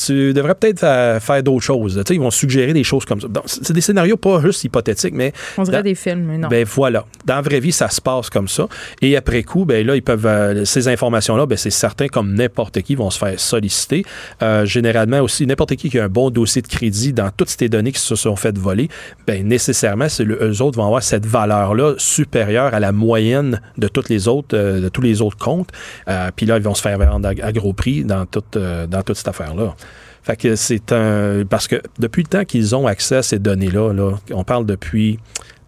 tu 0.05 0.35
devrais 0.35 0.55
peut-être 0.55 0.81
faire, 1.21 1.43
d'autres 1.43 1.65
choses. 1.65 2.03
ils 2.11 2.21
vont 2.21 2.31
suggérer 2.31 2.73
des 2.73 2.85
choses 2.85 3.05
comme 3.05 3.21
ça. 3.21 3.29
C'est 3.47 3.73
des 3.73 3.81
scénarios 3.81 4.17
pas 4.17 4.41
juste 4.43 4.65
hypothétiques, 4.65 5.15
mais. 5.15 5.33
On 5.57 5.63
dirait 5.63 5.83
des 5.83 5.95
films, 5.95 6.25
mais 6.25 6.39
non. 6.39 6.49
Ben 6.49 6.65
voilà. 6.65 7.05
Dans 7.25 7.37
la 7.37 7.41
vraie 7.41 7.61
vie, 7.61 7.73
ça 7.73 7.89
se 7.89 8.01
passe 8.01 8.31
comme 8.31 8.49
ça. 8.49 8.69
Et 9.01 9.17
après 9.17 9.43
coup, 9.43 9.65
ben 9.65 9.87
là, 9.87 9.97
ils 9.97 10.03
peuvent. 10.03 10.27
Euh, 10.27 10.65
ces 10.65 10.89
informations-là, 10.89 11.47
ben 11.47 11.57
c'est 11.57 11.71
certain, 11.71 12.09
comme 12.09 12.35
n'importe 12.35 12.83
qui, 12.83 12.95
vont 12.95 13.11
se 13.11 13.19
faire 13.19 13.39
solliciter. 13.39 14.05
Euh, 14.43 14.65
généralement 14.67 15.21
aussi, 15.21 15.47
n'importe 15.47 15.77
qui 15.77 15.91
qui 15.91 15.99
a 15.99 16.05
un 16.05 16.09
bon 16.09 16.31
dossier 16.31 16.63
de 16.63 16.67
crédit 16.67 17.13
dans 17.13 17.31
toutes 17.31 17.49
ces 17.49 17.69
données 17.69 17.93
qui 17.93 18.01
se 18.01 18.15
sont 18.17 18.37
faites 18.37 18.59
voler, 18.59 18.89
ben 19.27 19.47
nécessairement, 19.47 20.09
c'est 20.09 20.25
eux 20.25 20.63
autres 20.63 20.77
vont 20.77 20.87
avoir 20.87 21.03
cette 21.03 21.27
valeur-là 21.27 21.95
supérieure 21.99 22.75
à 22.75 22.81
la 22.81 22.93
moyenne 22.93 23.61
de 23.79 23.89
toutes 23.89 24.09
les 24.09 24.29
autres, 24.29 24.57
euh, 24.57 24.81
de 24.81 24.89
tous 24.89 25.03
les 25.03 25.23
autres 25.23 25.39
comptes. 25.39 25.71
Puis 26.37 26.47
là, 26.47 26.57
ils 26.57 26.63
vont 26.63 26.75
se 26.75 26.83
faire 26.83 26.99
vendre 26.99 27.29
à, 27.29 27.53
gros 27.53 27.73
prix 27.73 28.05
dans 28.05 28.27
toute, 28.27 28.59
dans 28.59 29.03
toute 29.03 29.17
cette 29.17 29.29
affaire-là. 29.29 29.75
Fait 30.27 30.37
que 30.37 30.57
c'est 30.57 30.91
un. 30.91 31.45
Parce 31.49 31.69
que 31.69 31.81
depuis 32.01 32.25
le 32.25 32.29
temps 32.29 32.45
qu'ils 32.45 32.75
ont 32.75 32.89
accès 32.89 33.15
à 33.15 33.23
ces 33.23 33.39
données-là, 33.39 33.93
là, 33.93 34.11
on 34.33 34.43
parle 34.43 34.67
depuis 34.67 35.21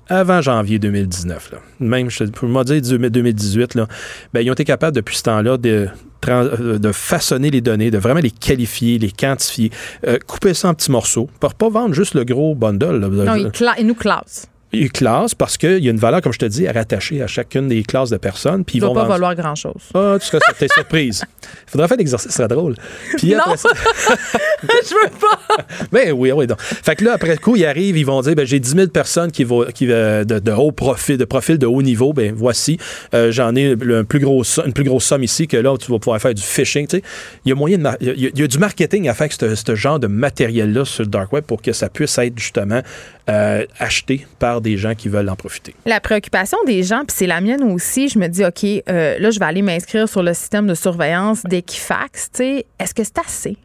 avant 0.09 0.41
janvier 0.41 0.81
2019. 0.81 1.53
Là. 1.53 1.59
Même, 1.79 2.11
je 2.11 2.25
moi 2.43 2.65
dire 2.65 2.83
2018, 2.83 3.77
là, 3.77 3.87
ben, 4.33 4.41
ils 4.41 4.51
ont 4.51 4.55
été 4.55 4.65
capables 4.65 4.97
depuis 4.97 5.17
ce 5.17 5.23
temps-là 5.23 5.59
de, 5.59 5.89
euh, 6.29 6.79
de 6.79 6.91
façonner 6.91 7.51
les 7.51 7.61
données, 7.61 7.93
de 7.93 7.99
vraiment 7.99 8.19
les 8.19 8.33
qualifier, 8.33 8.99
les 8.99 9.13
quantifier, 9.13 9.71
euh, 10.09 10.19
couper 10.27 10.55
ça 10.55 10.71
en 10.71 10.75
petits 10.75 10.91
morceaux, 10.91 11.31
pour 11.39 11.55
pas 11.55 11.69
vendre 11.69 11.95
juste 11.95 12.15
le 12.15 12.25
gros 12.25 12.57
bundle. 12.57 12.99
non, 12.99 13.37
ils, 13.37 13.87
nous 13.87 13.95
classent 13.95 14.49
une 14.73 14.91
classe 14.91 15.35
parce 15.35 15.57
qu'il 15.57 15.79
y 15.79 15.89
a 15.89 15.91
une 15.91 15.99
valeur, 15.99 16.21
comme 16.21 16.33
je 16.33 16.39
te 16.39 16.45
dis, 16.47 16.69
rattachée 16.69 17.23
à 17.23 17.27
chacune 17.27 17.69
des 17.69 17.83
classes 17.83 18.11
de 18.11 18.17
personnes. 18.17 18.65
Puis 18.65 18.79
ils 18.79 18.81
vont 18.81 18.95
pas 18.95 19.07
valoir 19.07 19.35
grand-chose. 19.35 19.83
Ah, 19.95 20.17
tu 20.21 20.27
serais 20.27 20.69
surprise. 20.69 21.23
Il 21.43 21.49
faudrait 21.71 21.89
faire 21.89 21.97
l'exercice, 21.97 22.31
ce 22.31 22.37
serait 22.37 22.49
drôle. 22.49 22.75
Puis 23.17 23.33
non, 23.33 23.57
ça... 23.57 23.69
je 24.63 24.95
veux 24.95 25.11
pas. 25.19 25.39
Ben 25.93 26.13
oui, 26.13 26.33
oui. 26.33 26.47
Donc. 26.47 26.61
Fait 26.61 26.97
que 26.97 27.05
là, 27.05 27.15
après 27.15 27.31
le 27.31 27.39
coup, 27.39 27.57
ils 27.57 27.65
arrivent, 27.65 27.97
ils 27.97 28.05
vont 28.05 28.21
dire, 28.21 28.35
ben, 28.35 28.47
j'ai 28.47 28.61
10 28.61 28.71
000 28.71 28.87
personnes 28.89 29.31
qui 29.31 29.45
vont, 29.45 29.65
qui, 29.75 29.87
de, 29.87 30.25
de, 30.25 30.53
haut 30.53 30.73
profil, 30.73 31.17
de 31.17 31.25
profil 31.25 31.59
de 31.59 31.67
haut 31.67 31.83
niveau. 31.83 32.13
Ben 32.13 32.33
voici, 32.35 32.79
euh, 33.15 33.31
j'en 33.33 33.55
ai 33.55 33.73
un 33.73 34.05
plus 34.05 34.19
gros, 34.19 34.43
une 34.65 34.73
plus 34.73 34.85
grosse 34.85 35.05
somme 35.05 35.23
ici 35.23 35.47
que 35.47 35.57
là, 35.57 35.77
tu 35.79 35.91
vas 35.91 35.99
pouvoir 35.99 36.21
faire 36.21 36.35
du 36.35 36.43
phishing. 36.43 36.87
Tu 36.87 36.99
sais. 36.99 37.03
Il 37.45 37.49
y 37.49 37.53
a 37.53 37.55
moyen 37.55 37.79
de, 37.79 37.89
il 38.01 38.33
y 38.39 38.43
a, 38.43 38.47
du 38.47 38.59
marketing 38.59 39.09
à 39.09 39.15
faire 39.15 39.29
avec 39.41 39.59
ce, 39.59 39.75
genre 39.75 39.99
de 39.99 40.07
matériel-là 40.07 40.85
sur 40.85 41.05
le 41.05 41.09
dark 41.09 41.33
web 41.33 41.45
pour 41.45 41.63
que 41.63 41.73
ça 41.73 41.89
puisse 41.89 42.17
être 42.19 42.39
justement 42.39 42.83
euh, 43.29 43.65
acheté 43.79 44.27
par 44.39 44.58
des 44.61 44.77
gens 44.77 44.95
qui 44.95 45.09
veulent 45.09 45.29
en 45.29 45.37
profiter. 45.37 45.75
La 45.87 46.01
préoccupation 46.01 46.59
des 46.67 46.83
gens, 46.83 47.05
puis 47.07 47.17
c'est 47.17 47.27
la 47.27 47.41
mienne 47.41 47.63
aussi, 47.63 48.09
je 48.09 48.19
me 48.19 48.29
dis, 48.29 48.45
OK, 48.45 48.65
euh, 48.65 49.19
là, 49.19 49.31
je 49.31 49.39
vais 49.39 49.47
aller 49.47 49.63
m'inscrire 49.63 50.09
sur 50.09 50.23
le 50.23 50.35
système 50.35 50.67
de 50.67 50.75
surveillance 50.75 51.43
d'Equifax. 51.45 52.31
Est-ce 52.41 52.95
que 52.95 53.05
c'est 53.05 53.19
assez? 53.19 53.57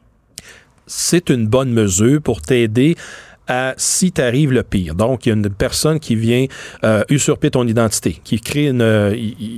C'est 0.85 1.29
une 1.29 1.47
bonne 1.47 1.71
mesure 1.71 2.21
pour 2.21 2.41
t'aider 2.41 2.95
à 3.47 3.73
si 3.77 4.11
t'arrive 4.11 4.51
le 4.51 4.63
pire. 4.63 4.95
Donc, 4.95 5.25
il 5.25 5.29
y 5.29 5.31
a 5.31 5.35
une 5.35 5.49
personne 5.49 5.99
qui 5.99 6.15
vient 6.15 6.45
euh, 6.83 7.03
usurper 7.09 7.51
ton 7.51 7.67
identité, 7.67 8.19
qui 8.23 8.39
crée 8.39 8.67
une, 8.67 9.13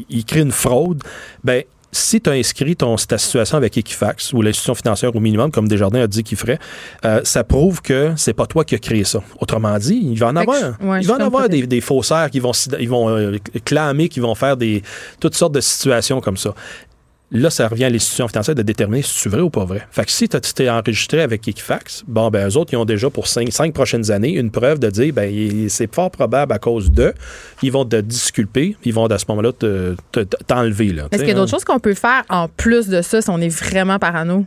il, 0.09 0.25
crée 0.25 0.41
une 0.41 0.51
fraude. 0.51 1.03
Ben, 1.43 1.63
si 1.95 2.21
tu 2.21 2.29
as 2.29 2.33
inscrit 2.33 2.75
ton, 2.75 2.95
ta 2.95 3.17
situation 3.17 3.57
avec 3.57 3.77
Equifax 3.77 4.33
ou 4.33 4.41
l'institution 4.41 4.75
financière 4.75 5.15
au 5.15 5.19
minimum, 5.19 5.51
comme 5.51 5.67
Desjardins 5.67 6.01
a 6.01 6.07
dit 6.07 6.23
qu'il 6.23 6.37
ferait, 6.37 6.59
euh, 7.05 7.21
ça 7.23 7.43
prouve 7.43 7.81
que 7.81 8.11
c'est 8.17 8.33
pas 8.33 8.45
toi 8.45 8.65
qui 8.65 8.75
as 8.75 8.79
créé 8.79 9.03
ça. 9.03 9.21
Autrement 9.39 9.77
dit, 9.77 10.01
il 10.03 10.19
va 10.19 10.27
en 10.27 10.35
avoir, 10.35 10.57
il 10.99 11.07
va 11.07 11.15
en 11.15 11.19
avoir 11.19 11.49
des, 11.49 11.65
des, 11.65 11.81
faussaires 11.81 12.29
qui 12.29 12.39
vont, 12.39 12.51
ils 12.79 12.89
vont 12.89 13.09
euh, 13.09 13.37
clamer, 13.63 14.09
qui 14.09 14.19
vont 14.19 14.35
faire 14.35 14.57
des, 14.57 14.83
toutes 15.19 15.35
sortes 15.35 15.53
de 15.53 15.61
situations 15.61 16.21
comme 16.21 16.37
ça. 16.37 16.53
Là, 17.31 17.49
ça 17.49 17.67
revient 17.67 17.85
à 17.85 17.89
l'institution 17.89 18.27
financière 18.27 18.55
de 18.55 18.61
déterminer 18.61 19.01
si 19.01 19.13
c'est 19.15 19.29
vrai 19.29 19.41
ou 19.41 19.49
pas 19.49 19.65
vrai. 19.65 19.85
Fait 19.91 20.05
que 20.05 20.11
si 20.11 20.29
tu 20.29 20.39
t'es 20.39 20.69
enregistré 20.69 21.21
avec 21.21 21.47
Equifax, 21.47 22.03
bon, 22.07 22.29
ben, 22.29 22.47
eux 22.47 22.57
autres, 22.57 22.73
ils 22.73 22.77
ont 22.77 22.85
déjà 22.85 23.09
pour 23.09 23.27
cinq, 23.27 23.73
prochaines 23.73 24.11
années 24.11 24.33
une 24.33 24.51
preuve 24.51 24.79
de 24.79 24.89
dire, 24.89 25.13
ben, 25.13 25.67
c'est 25.69 25.93
fort 25.93 26.11
probable 26.11 26.53
à 26.53 26.59
cause 26.59 26.91
de, 26.91 27.13
ils 27.63 27.71
vont 27.71 27.85
te 27.85 27.95
disculper, 27.95 28.77
ils 28.85 28.93
vont 28.93 29.07
à 29.07 29.17
ce 29.17 29.25
moment-là 29.29 29.51
t'enlever. 30.47 30.95
Est-ce 31.11 31.19
qu'il 31.19 31.29
y 31.29 31.31
a 31.31 31.33
d'autres 31.33 31.51
choses 31.51 31.63
qu'on 31.63 31.79
peut 31.79 31.95
faire 31.95 32.23
en 32.29 32.47
plus 32.47 32.87
de 32.87 33.01
ça 33.01 33.21
si 33.21 33.29
on 33.29 33.39
est 33.39 33.49
vraiment 33.49 33.97
parano? 33.97 34.45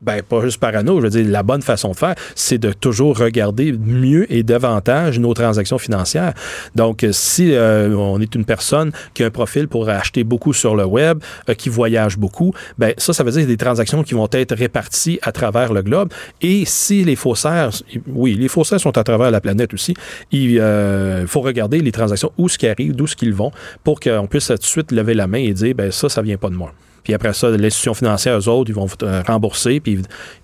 Ben, 0.00 0.22
pas 0.22 0.40
juste 0.42 0.58
parano, 0.58 0.98
je 1.00 1.04
veux 1.04 1.10
dire, 1.10 1.26
la 1.28 1.42
bonne 1.42 1.62
façon 1.62 1.90
de 1.90 1.96
faire, 1.96 2.14
c'est 2.34 2.58
de 2.58 2.72
toujours 2.72 3.18
regarder 3.18 3.72
mieux 3.72 4.32
et 4.32 4.42
davantage 4.42 5.18
nos 5.18 5.34
transactions 5.34 5.78
financières. 5.78 6.34
Donc, 6.76 7.04
si 7.10 7.52
euh, 7.52 7.94
on 7.96 8.20
est 8.20 8.34
une 8.34 8.44
personne 8.44 8.92
qui 9.14 9.24
a 9.24 9.26
un 9.26 9.30
profil 9.30 9.66
pour 9.66 9.88
acheter 9.88 10.22
beaucoup 10.22 10.52
sur 10.52 10.76
le 10.76 10.84
web, 10.84 11.18
euh, 11.48 11.54
qui 11.54 11.68
voyage 11.68 12.16
beaucoup, 12.16 12.54
ben, 12.78 12.94
ça, 12.96 13.12
ça 13.12 13.24
veut 13.24 13.32
dire 13.32 13.46
des 13.46 13.56
transactions 13.56 14.02
qui 14.04 14.14
vont 14.14 14.28
être 14.30 14.54
réparties 14.54 15.18
à 15.22 15.32
travers 15.32 15.72
le 15.72 15.82
globe. 15.82 16.12
Et 16.42 16.64
si 16.64 17.04
les 17.04 17.16
faussaires, 17.16 17.70
oui, 18.06 18.34
les 18.34 18.48
faussaires 18.48 18.80
sont 18.80 18.96
à 18.96 19.04
travers 19.04 19.30
la 19.30 19.40
planète 19.40 19.74
aussi, 19.74 19.94
il 20.30 20.60
euh, 20.60 21.26
faut 21.26 21.40
regarder 21.40 21.80
les 21.80 21.92
transactions, 21.92 22.32
où 22.38 22.48
ce 22.48 22.56
qui 22.56 22.68
arrive, 22.68 22.94
d'où 22.94 23.06
ce 23.06 23.16
qu'ils 23.16 23.34
vont, 23.34 23.50
pour 23.82 23.98
qu'on 23.98 24.26
puisse 24.28 24.46
tout 24.46 24.54
de 24.54 24.62
suite 24.62 24.92
lever 24.92 25.14
la 25.14 25.26
main 25.26 25.38
et 25.38 25.52
dire, 25.52 25.74
ben, 25.74 25.90
ça, 25.90 26.08
ça 26.08 26.22
vient 26.22 26.36
pas 26.36 26.50
de 26.50 26.54
moi. 26.54 26.72
Puis 27.04 27.14
après 27.14 27.32
ça, 27.32 27.48
l'institution 27.50 27.94
financière, 27.94 28.38
eux 28.38 28.48
autres, 28.48 28.70
ils 28.70 28.74
vont 28.74 28.86
euh, 29.02 29.22
rembourser, 29.26 29.80
puis 29.80 30.00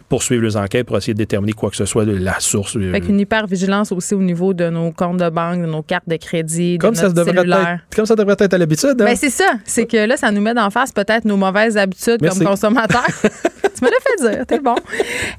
poursuivre 0.08 0.44
les 0.44 0.56
enquêtes 0.56 0.86
pour 0.86 0.96
essayer 0.96 1.14
de 1.14 1.18
déterminer 1.18 1.52
quoi 1.54 1.70
que 1.70 1.76
ce 1.76 1.86
soit 1.86 2.04
de 2.04 2.12
la 2.16 2.38
source. 2.38 2.78
Fait 2.78 3.00
qu'une 3.00 3.18
hyper-vigilance 3.18 3.90
aussi 3.90 4.14
au 4.14 4.20
niveau 4.22 4.54
de 4.54 4.68
nos 4.68 4.92
comptes 4.92 5.16
de 5.18 5.28
banque, 5.30 5.60
de 5.62 5.66
nos 5.66 5.82
cartes 5.82 6.08
de 6.08 6.16
crédit, 6.16 6.78
comme 6.78 6.92
de 6.92 6.96
ça 6.96 7.08
notre 7.08 7.24
cellulaire. 7.24 7.80
être, 7.88 7.96
comme 7.96 8.06
ça 8.06 8.14
devrait 8.14 8.36
être 8.38 8.54
à 8.54 8.58
l'habitude. 8.58 9.00
hein? 9.00 9.04
Ben, 9.06 9.16
c'est 9.16 9.30
ça. 9.30 9.54
C'est 9.64 9.86
que 9.86 9.96
là, 10.06 10.16
ça 10.16 10.30
nous 10.30 10.40
met 10.42 10.54
d'en 10.54 10.70
face 10.70 10.92
peut-être 10.92 11.24
nos 11.24 11.36
mauvaises 11.36 11.76
habitudes 11.76 12.18
Merci. 12.20 12.38
comme 12.40 12.48
consommateurs. 12.48 13.04
tu 13.22 13.84
me 13.84 13.90
l'as 13.90 14.00
fait 14.30 14.36
dire, 14.36 14.46
t'es 14.46 14.60
bon. 14.60 14.76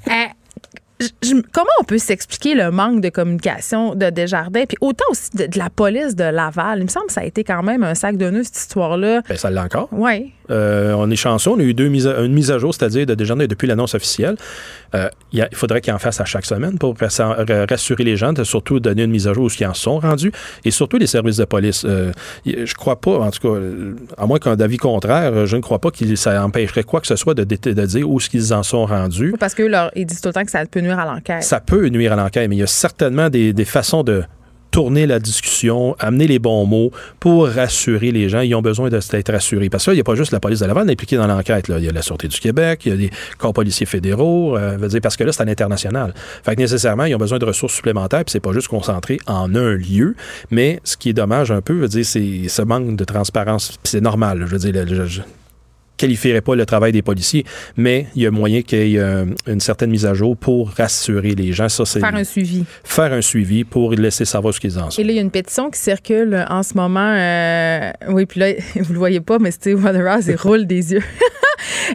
Euh, 0.07 0.12
je- 1.00 1.07
je- 1.27 1.41
comment 1.51 1.69
on 1.81 1.84
peut 1.84 1.98
s'expliquer 1.98 2.55
le 2.55 2.72
manque 2.72 3.01
de 3.01 3.10
communication 3.10 3.95
de 3.95 4.10
Desjardins, 4.10 4.63
puis 4.65 4.77
autant 4.81 5.03
aussi 5.12 5.29
de, 5.36 5.45
de 5.48 5.57
la 5.60 5.69
police 5.69 6.15
de 6.15 6.24
Laval? 6.24 6.79
Il 6.79 6.84
me 6.86 6.89
semble 6.89 7.07
que 7.07 7.13
ça 7.13 7.22
a 7.22 7.25
été 7.25 7.43
quand 7.43 7.63
même 7.63 7.84
un 7.84 7.95
sac 7.95 8.15
de 8.17 8.29
nœuds, 8.29 8.43
cette 8.43 8.57
histoire-là. 8.57 9.22
Ben, 9.27 9.38
ça 9.38 9.51
l'est 9.51 9.60
encore. 9.60 9.89
Oui. 9.91 10.34
Euh, 10.52 10.94
on 10.98 11.10
est 11.10 11.16
chanceux. 11.16 11.52
On 11.52 11.60
a 11.60 11.64
eu 11.64 11.74
deux 11.74 11.88
mises 11.88 12.08
à- 12.08 12.22
une 12.22 12.34
mise 12.34 12.52
à 12.52 12.58
jour, 12.58 12.74
c'est-à-dire 12.74 13.06
de 13.06 13.16
Desjardins 13.16 13.48
depuis 13.48 13.68
l'annonce 13.68 13.96
officielle. 13.96 14.36
Euh, 14.94 15.10
il 15.32 15.40
y 15.40 15.42
a- 15.42 15.48
il 15.52 15.58
faudrait 15.58 15.82
qu'ils 15.82 15.94
en 15.94 16.00
fassent 16.00 16.22
à 16.22 16.25
chaque 16.25 16.46
semaine 16.46 16.78
pour 16.78 16.94
rassu- 16.96 17.66
rassurer 17.70 18.04
les 18.04 18.16
gens, 18.16 18.34
de 18.34 18.44
surtout 18.44 18.80
donner 18.80 19.04
une 19.04 19.12
mise 19.12 19.28
à 19.28 19.34
jour 19.34 19.46
où 19.46 19.50
ils 19.60 19.66
en 19.66 19.74
sont 19.74 20.00
rendus, 20.00 20.32
et 20.64 20.72
surtout 20.72 20.98
les 20.98 21.08
services 21.08 21.38
de 21.38 21.46
police. 21.46 21.84
Euh, 21.86 22.12
je 22.46 22.74
crois 22.75 23.00
pas, 23.02 23.18
en 23.20 23.32
tout 23.32 23.40
cas, 23.42 23.56
euh, 23.56 23.96
à 24.18 24.25
moins 24.25 24.40
qu'un 24.40 24.56
avis 24.60 24.78
contraire, 24.78 25.46
je 25.46 25.56
ne 25.56 25.62
crois 25.62 25.80
pas 25.80 25.92
que 25.92 26.16
ça 26.16 26.44
empêcherait 26.44 26.84
quoi 26.84 27.02
que 27.02 27.08
ce 27.08 27.16
soit 27.16 27.34
de, 27.34 27.44
dire 27.44 28.10
où 28.10 28.20
est-ce 28.20 28.30
qu'ils 28.30 28.54
en 28.54 28.64
sont 28.64 28.86
rendus. 28.86 29.34
Parce 29.40 29.54
qu'eux, 29.56 29.68
leur- 29.68 29.92
ils 29.96 30.06
disent 30.06 30.22
tout 30.22 30.30
le 30.30 30.34
temps 30.34 30.44
que 30.46 30.52
ça 30.52 30.66
peut 30.66 30.80
nuire 30.82 31.00
à 31.00 31.06
l'enquête. 31.06 31.44
Ça 31.44 31.60
peut 31.60 31.88
nuire 31.90 32.14
à 32.14 32.16
l'enquête, 32.16 32.48
mais 32.50 32.56
il 32.56 32.60
y 32.60 32.64
a 32.64 32.68
certainement 32.68 33.30
des, 33.30 33.54
des 33.54 33.66
façons 33.66 34.04
de 34.04 34.24
tourner 34.75 35.08
la 35.08 35.20
discussion, 35.20 35.96
amener 36.00 36.27
les 36.27 36.38
bons 36.38 36.65
mots 36.65 36.91
pour 37.22 37.48
rassurer 37.48 38.12
les 38.12 38.27
gens. 38.27 38.41
Ils 38.41 38.55
ont 38.55 38.62
besoin 38.62 38.89
d'être 38.89 39.32
rassurés. 39.32 39.70
Parce 39.70 39.86
que 39.86 39.91
là, 39.91 39.94
il 39.94 39.98
n'y 39.98 40.01
a 40.01 40.03
pas 40.03 40.15
juste 40.15 40.34
la 40.34 40.41
police 40.41 40.60
de 40.60 40.65
Laval 40.65 40.89
impliquée 40.89 41.15
dans 41.15 41.27
l'enquête. 41.27 41.67
Il 41.70 41.82
y 41.82 41.88
a 41.88 41.94
la 41.94 42.01
Sûreté 42.01 42.27
du 42.27 42.38
Québec, 42.38 42.82
il 42.86 42.89
y 42.89 42.94
a 42.94 42.98
des 42.98 43.10
corps 43.38 43.53
policiers 43.53 43.86
fédéraux, 43.86 44.58
euh, 44.58 44.75
veut 44.75 44.89
dire, 44.89 45.00
parce 45.00 45.15
que 45.15 45.24
là, 45.24 45.32
c'est 45.32 45.44
à 45.44 45.46
l'international. 45.46 46.13
Fait 46.44 46.58
que 46.58 46.62
nécessairement, 46.62 47.05
ils 47.05 47.15
ont 47.15 47.20
besoin 47.20 47.39
de 47.39 47.46
ressources 47.46 47.74
supplémentaires, 47.74 48.25
puis 48.25 48.34
c'est 48.34 48.41
pas 48.41 48.51
juste 48.51 48.67
concentré 48.67 49.17
en 49.27 49.55
un 49.55 49.75
lieu. 49.75 50.13
Mais 50.51 50.82
ce 50.84 50.98
qui 50.98 51.08
est 51.08 51.13
dommage 51.13 51.51
un 51.51 51.62
peu, 51.62 51.72
veut 51.72 51.88
dire, 51.88 52.05
c'est 52.05 52.50
ce 52.50 52.62
manque 52.62 52.98
de 52.98 53.05
transparence. 53.05 53.79
C'est 53.86 54.01
normal. 54.01 54.44
Je 54.46 54.58
veux 54.58 54.72
dire, 54.72 54.74
qualifierais 55.98 56.42
pas 56.42 56.56
le 56.56 56.66
travail 56.66 56.92
des 56.92 57.02
policiers, 57.02 57.46
mais 57.78 58.08
il 58.16 58.24
y 58.24 58.28
a 58.28 58.32
moyen 58.32 58.62
qu'il 58.62 58.88
y 58.88 58.96
ait 58.96 59.00
euh, 59.00 59.25
une 59.48 59.60
certaine 59.60 59.90
mise 59.90 60.06
à 60.06 60.14
jour 60.14 60.36
pour 60.38 60.70
rassurer 60.72 61.36
les 61.36 61.54
gens. 61.54 61.70
Ça, 61.70 61.86
c'est 61.86 62.00
Faire 62.00 62.16
un 62.16 62.24
suivi. 62.24 62.66
faire 62.84 63.14
un 63.14 63.22
suivi 63.22 63.64
pour 63.64 63.92
laisser 63.94 64.25
savoir 64.25 64.54
ce 64.54 64.60
qu'ils 64.60 64.78
en 64.80 64.90
sont. 64.92 65.02
Et 65.02 65.06
là, 65.06 65.12
il 65.12 65.16
y 65.16 65.20
a 65.20 65.22
une 65.22 65.32
pétition 65.32 65.70
qui 65.70 65.80
circule 65.80 66.46
en 66.50 66.64
ce 66.64 66.74
moment. 66.75 67.14
euh, 67.16 67.92
oui, 68.10 68.25
puis 68.25 68.40
là, 68.40 68.48
vous 68.82 68.94
le 68.94 69.00
voyez 69.00 69.22
pas, 69.22 69.40
mais 69.40 69.52
Steve 69.52 69.84
Waterhouse, 69.84 70.28
il 70.28 70.36
roule 70.36 70.66
des 70.66 70.94
yeux. 70.94 71.04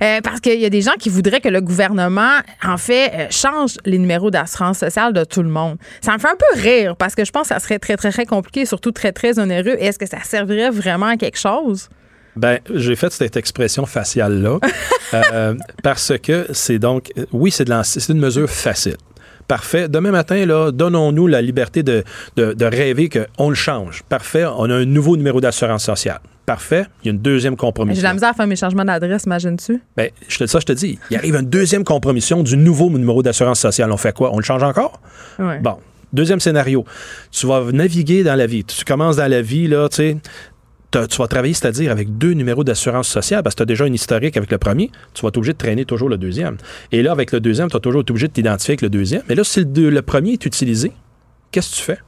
Euh, 0.03 0.21
parce 0.23 0.41
qu'il 0.41 0.59
y 0.59 0.65
a 0.65 0.71
des 0.71 0.81
gens 0.81 0.95
qui 0.99 1.09
voudraient 1.11 1.41
que 1.41 1.49
le 1.49 1.61
gouvernement, 1.61 2.39
en 2.65 2.77
fait, 2.77 3.29
change 3.31 3.77
les 3.85 3.99
numéros 3.99 4.31
d'assurance 4.31 4.79
sociale 4.79 5.13
de 5.13 5.25
tout 5.25 5.43
le 5.43 5.49
monde. 5.49 5.77
Ça 6.01 6.13
me 6.15 6.19
fait 6.19 6.29
un 6.29 6.37
peu 6.37 6.61
rire 6.61 6.97
parce 6.97 7.15
que 7.15 7.25
je 7.25 7.31
pense 7.31 7.49
que 7.49 7.55
ça 7.55 7.61
serait 7.61 7.79
très, 7.79 7.97
très, 7.97 8.11
très 8.11 8.25
compliqué 8.25 8.61
et 8.61 8.67
surtout 8.67 8.93
très, 8.93 9.13
très 9.13 9.39
onéreux. 9.39 9.77
Est-ce 9.79 9.99
que 9.99 10.07
ça 10.07 10.19
servirait 10.25 10.71
vraiment 10.71 11.07
à 11.07 11.17
quelque 11.17 11.39
chose? 11.39 11.89
Ben, 12.41 12.59
j'ai 12.75 12.97
fait 12.97 13.13
cette 13.13 13.37
expression 13.37 13.85
faciale-là 13.87 14.59
euh, 15.15 15.55
parce 15.83 16.13
que 16.23 16.47
c'est 16.53 16.79
donc, 16.79 17.13
oui, 17.33 17.51
c'est 17.51 17.69
une 17.69 18.19
mesure 18.19 18.49
facile. 18.49 18.97
Parfait. 19.47 19.89
Demain 19.89 20.13
matin, 20.13 20.47
là, 20.47 20.71
donnons-nous 20.71 21.27
la 21.27 21.43
liberté 21.43 21.83
de, 21.83 22.05
de, 22.37 22.53
de 22.53 22.65
rêver 22.65 23.09
qu'on 23.09 23.49
le 23.51 23.57
change. 23.57 24.03
Parfait. 24.09 24.45
On 24.47 24.71
a 24.71 24.75
un 24.75 24.85
nouveau 24.85 25.17
numéro 25.17 25.41
d'assurance 25.41 25.85
sociale. 25.85 26.21
Parfait. 26.47 26.87
Il 27.03 27.07
y 27.07 27.09
a 27.11 27.13
une 27.13 27.19
deuxième 27.19 27.55
J'ai 27.55 27.57
compromission. 27.59 28.01
de 28.01 28.07
la 28.07 28.15
misère 28.15 28.29
à 28.31 28.33
faire 28.35 28.47
mes 28.47 28.57
changements 28.57 28.85
d'adresse, 28.85 29.25
imagines-tu? 29.25 29.83
Je 30.29 30.39
te, 30.39 30.47
ça, 30.47 30.61
je 30.61 30.67
te 30.67 30.73
dis. 30.73 30.99
Il 31.11 31.17
arrive 31.17 31.35
une 31.37 31.49
deuxième 31.51 31.85
compromission 31.85 32.43
du 32.43 32.57
nouveau 32.57 32.91
numéro 32.91 33.23
d'assurance 33.23 33.61
sociale. 33.61 33.91
On 33.93 33.97
fait 33.97 34.15
quoi? 34.15 34.31
On 34.33 34.39
le 34.39 34.45
change 34.45 34.63
encore? 34.63 35.01
Ouais. 35.41 35.59
Bon, 35.59 35.79
deuxième 36.13 36.41
scénario. 36.41 36.85
Tu 37.33 37.47
vas 37.47 37.65
naviguer 37.73 38.23
dans 38.23 38.37
la 38.37 38.47
vie. 38.47 38.65
Tu 38.65 38.85
commences 38.85 39.17
dans 39.17 39.31
la 39.31 39.43
vie, 39.43 39.67
là, 39.67 39.89
tu 39.89 39.97
sais. 39.97 40.17
Tu 40.91 41.17
vas 41.19 41.29
travailler, 41.29 41.55
c'est-à-dire 41.55 41.93
avec 41.93 42.19
deux 42.19 42.33
numéros 42.33 42.65
d'assurance 42.65 43.09
sociale, 43.09 43.43
parce 43.43 43.55
que 43.55 43.59
tu 43.59 43.63
as 43.63 43.67
déjà 43.67 43.85
un 43.85 43.93
historique 43.93 44.37
avec 44.37 44.51
le 44.51 44.59
premier, 44.59 44.91
tu 45.15 45.23
vas 45.23 45.29
être 45.29 45.37
obligé 45.37 45.53
de 45.53 45.59
traîner 45.59 45.85
toujours 45.85 46.09
le 46.09 46.19
deuxième. 46.19 46.57
Et 46.91 47.03
là, 47.03 47.13
avec 47.13 47.31
le 47.33 47.41
deuxième, 47.41 47.69
tu 47.69 47.75
vas 47.75 47.81
toujours 47.81 48.01
être 48.01 48.11
obligé 48.11 48.27
de 48.27 48.33
t'identifier 48.33 48.73
avec 48.73 48.83
le 48.83 48.91
deuxième. 48.91 49.23
Mais 49.29 49.35
là, 49.37 49.45
si 49.45 49.65
le, 49.65 50.03
premier 50.03 50.33
est 50.33 50.47
utilisé, 50.47 50.93
qu'est-ce 51.53 51.71
que 51.71 51.77
tu 51.77 51.83
fais? 51.83 51.99